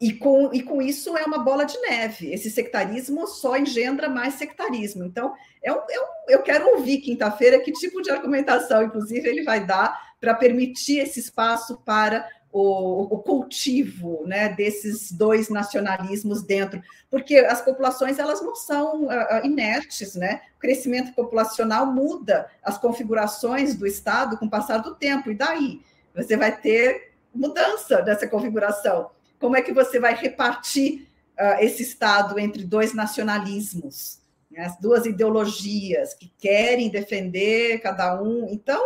[0.00, 2.32] e com, e com isso é uma bola de neve.
[2.32, 5.04] Esse sectarismo só engendra mais sectarismo.
[5.04, 9.42] Então, é um, é um, eu quero ouvir quinta-feira que tipo de argumentação, inclusive, ele
[9.42, 16.80] vai dar para permitir esse espaço para o, o, cultivo né, desses dois nacionalismos dentro,
[17.10, 20.40] porque as populações elas não são uh, inertes, né?
[20.56, 25.82] O crescimento populacional muda as configurações do Estado com o passar do tempo, e daí
[26.14, 29.10] você vai ter mudança dessa configuração.
[29.38, 31.08] Como é que você vai repartir
[31.38, 34.20] uh, esse Estado entre dois nacionalismos,
[34.50, 34.64] né?
[34.64, 38.48] as duas ideologias que querem defender cada um?
[38.50, 38.82] Então,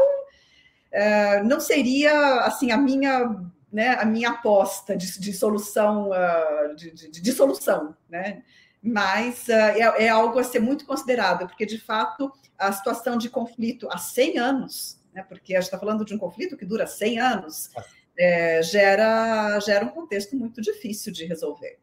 [0.93, 3.35] Uh, não seria assim a minha
[3.73, 8.43] né, a minha aposta de, de solução, uh, de, de, de, solução, né?
[8.83, 13.31] Mas uh, é, é, algo a ser muito considerado, porque de fato a situação de
[13.31, 16.87] conflito há 100 anos, né, porque a gente está falando de um conflito que dura
[16.87, 17.71] 100 anos,
[18.19, 21.79] é, gera, gera um contexto muito difícil de resolver.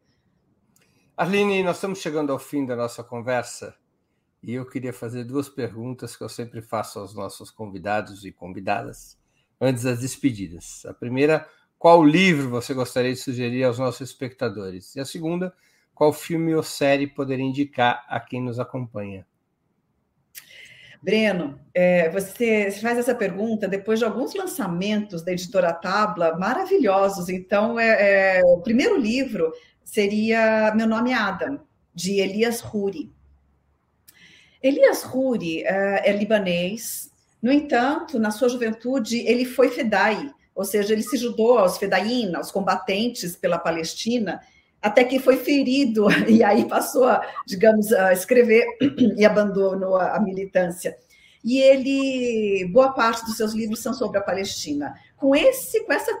[1.16, 3.74] Arline, nós estamos chegando ao fim da nossa conversa
[4.42, 9.18] e eu queria fazer duas perguntas que eu sempre faço aos nossos convidados e convidadas
[9.60, 10.84] antes das despedidas.
[10.86, 11.46] A primeira,
[11.78, 14.96] qual livro você gostaria de sugerir aos nossos espectadores?
[14.96, 15.54] E a segunda,
[15.94, 19.26] qual filme ou série poderia indicar a quem nos acompanha?
[21.02, 27.28] Breno, é, você faz essa pergunta depois de alguns lançamentos da editora Tabla maravilhosos.
[27.28, 31.60] Então, é, é, o primeiro livro seria Meu Nome é Adam,
[31.94, 33.10] de Elias Ruri.
[34.62, 37.10] Elias Ruri é, é libanês,
[37.42, 42.38] no entanto, na sua juventude, ele foi fedai, ou seja, ele se ajudou aos fedaína,
[42.38, 44.40] aos combatentes pela Palestina,
[44.82, 48.66] até que foi ferido e aí passou a, digamos, a escrever
[49.16, 50.96] e abandonou a, militância.
[51.42, 54.94] E ele, boa parte dos seus livros são sobre a Palestina.
[55.16, 56.18] Com esse, com essa,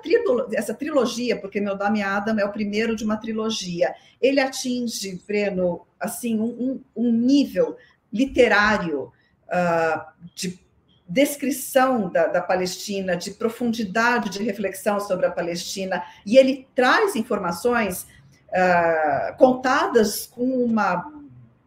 [0.54, 5.86] essa trilogia, porque meu nome Adam é o primeiro de uma trilogia, ele atinge, Breno,
[5.98, 7.76] assim, um, um nível
[8.12, 9.12] literário
[9.48, 10.00] uh,
[10.34, 10.58] de
[11.06, 18.06] descrição da, da, Palestina, de profundidade de reflexão sobre a Palestina, e ele traz informações
[18.52, 21.12] uh, contadas com uma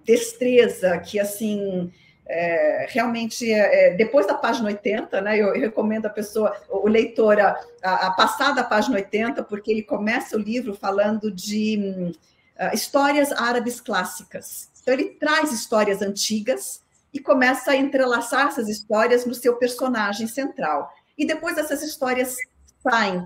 [0.05, 1.91] destreza que, assim,
[2.25, 7.39] é, realmente, é, é depois da página 80, né, eu, recomendo a pessoa, o leitor,
[7.39, 12.13] a, a, passar da página 80, porque ele começa o livro falando de
[12.59, 14.69] uh, histórias árabes clássicas.
[14.81, 20.91] Então, ele traz histórias antigas, e começa a entrelaçar essas histórias no seu personagem central.
[21.17, 22.35] E depois essas histórias
[22.81, 23.25] saem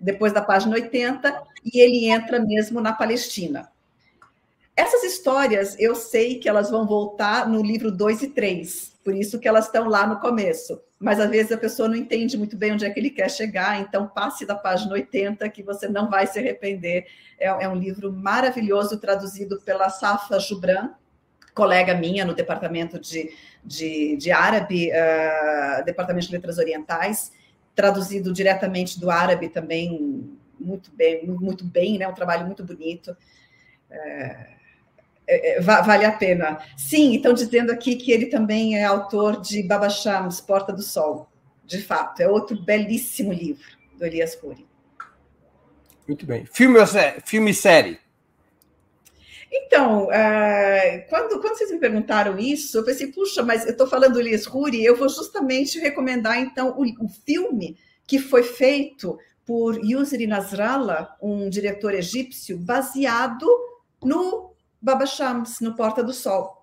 [0.00, 3.70] depois da página 80 e ele entra mesmo na Palestina.
[4.76, 9.38] Essas histórias eu sei que elas vão voltar no livro 2 e 3, Por isso
[9.40, 10.80] que elas estão lá no começo.
[11.00, 13.80] Mas às vezes a pessoa não entende muito bem onde é que ele quer chegar,
[13.80, 17.06] então passe da página 80 que você não vai se arrepender.
[17.38, 20.90] É, é um livro maravilhoso, traduzido pela Safa Jubran,
[21.54, 23.32] colega minha no departamento de,
[23.64, 27.32] de, de árabe, uh, departamento de letras orientais,
[27.78, 32.08] traduzido diretamente do árabe também muito bem, muito bem, né?
[32.08, 33.16] Um trabalho muito bonito.
[33.88, 34.46] É,
[35.28, 36.58] é, é vale a pena.
[36.76, 41.30] Sim, estão dizendo aqui que ele também é autor de Baba Shams, Porta do Sol.
[41.64, 44.66] De fato, é outro belíssimo livro do Elias Cury.
[46.08, 46.44] Muito bem.
[46.46, 46.80] Filme,
[47.24, 48.00] filme e série?
[49.50, 54.14] Então, uh, quando, quando vocês me perguntaram isso, eu pensei, puxa, mas eu estou falando
[54.14, 57.76] do Elias Cury, eu vou justamente recomendar, então, o, o filme
[58.06, 63.46] que foi feito por Yusri Nasrallah, um diretor egípcio, baseado
[64.04, 66.57] no Baba Shams, no Porta do Sol.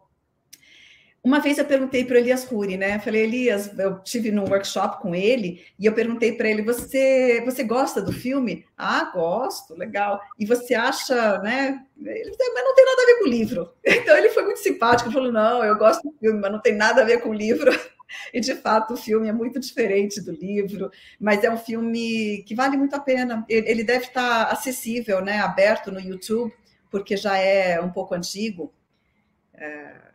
[1.26, 2.98] Uma vez eu perguntei para o Elias Ruri, né?
[2.98, 7.42] Eu falei, Elias, eu tive num workshop com ele e eu perguntei para ele: você,
[7.44, 8.64] você gosta do filme?
[8.78, 10.22] Ah, gosto, legal.
[10.38, 11.84] E você acha, né?
[11.98, 13.74] Ele, mas não tem nada a ver com o livro.
[13.84, 17.02] Então ele foi muito simpático, falou: não, eu gosto do filme, mas não tem nada
[17.02, 17.72] a ver com o livro.
[18.32, 22.54] E de fato o filme é muito diferente do livro, mas é um filme que
[22.54, 23.44] vale muito a pena.
[23.50, 25.40] Ele deve estar acessível, né?
[25.40, 26.54] Aberto no YouTube,
[26.92, 28.72] porque já é um pouco antigo.
[29.56, 30.06] É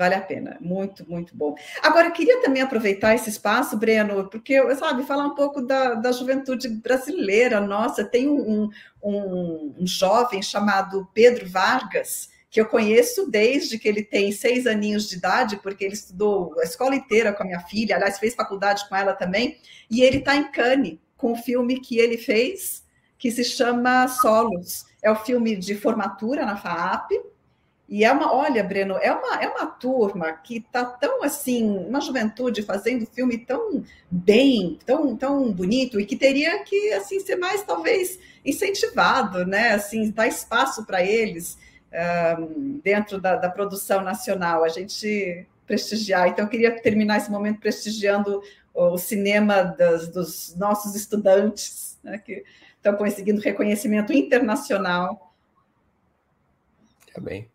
[0.00, 1.54] Vale a pena, muito, muito bom.
[1.82, 6.10] Agora, eu queria também aproveitar esse espaço, Breno, porque, sabe, falar um pouco da, da
[6.10, 7.60] juventude brasileira.
[7.60, 8.70] Nossa, tem um,
[9.02, 15.06] um, um jovem chamado Pedro Vargas, que eu conheço desde que ele tem seis aninhos
[15.06, 18.88] de idade, porque ele estudou a escola inteira com a minha filha, aliás, fez faculdade
[18.88, 19.58] com ela também,
[19.90, 22.86] e ele está em Cannes com o filme que ele fez,
[23.18, 24.86] que se chama Solos.
[25.02, 27.10] É o filme de formatura na FAAP,
[27.90, 32.00] e é uma, olha, Breno, é uma, é uma turma que está tão assim, uma
[32.00, 37.64] juventude fazendo filme tão bem, tão, tão bonito, e que teria que assim ser mais
[37.64, 39.72] talvez incentivado, né?
[39.72, 41.58] Assim, dar espaço para eles
[42.38, 46.28] um, dentro da, da, produção nacional, a gente prestigiar.
[46.28, 48.40] Então, eu queria terminar esse momento prestigiando
[48.72, 52.44] o cinema das, dos nossos estudantes, né, que
[52.76, 55.34] estão conseguindo reconhecimento internacional.
[57.12, 57.50] Tá bem.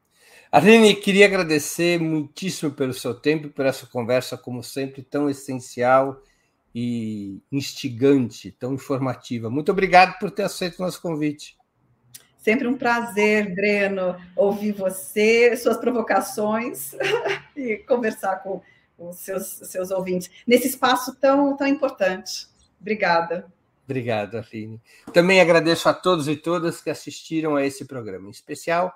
[0.56, 6.22] Aline, queria agradecer muitíssimo pelo seu tempo e por essa conversa, como sempre, tão essencial
[6.74, 9.50] e instigante, tão informativa.
[9.50, 11.58] Muito obrigado por ter aceito o nosso convite.
[12.38, 16.96] Sempre um prazer, Breno, ouvir você, suas provocações
[17.54, 18.62] e conversar com
[18.98, 22.48] os seus, seus ouvintes nesse espaço tão, tão importante.
[22.80, 23.46] Obrigada.
[23.84, 24.82] Obrigado, Aline.
[25.12, 28.96] Também agradeço a todos e todas que assistiram a esse programa, em especial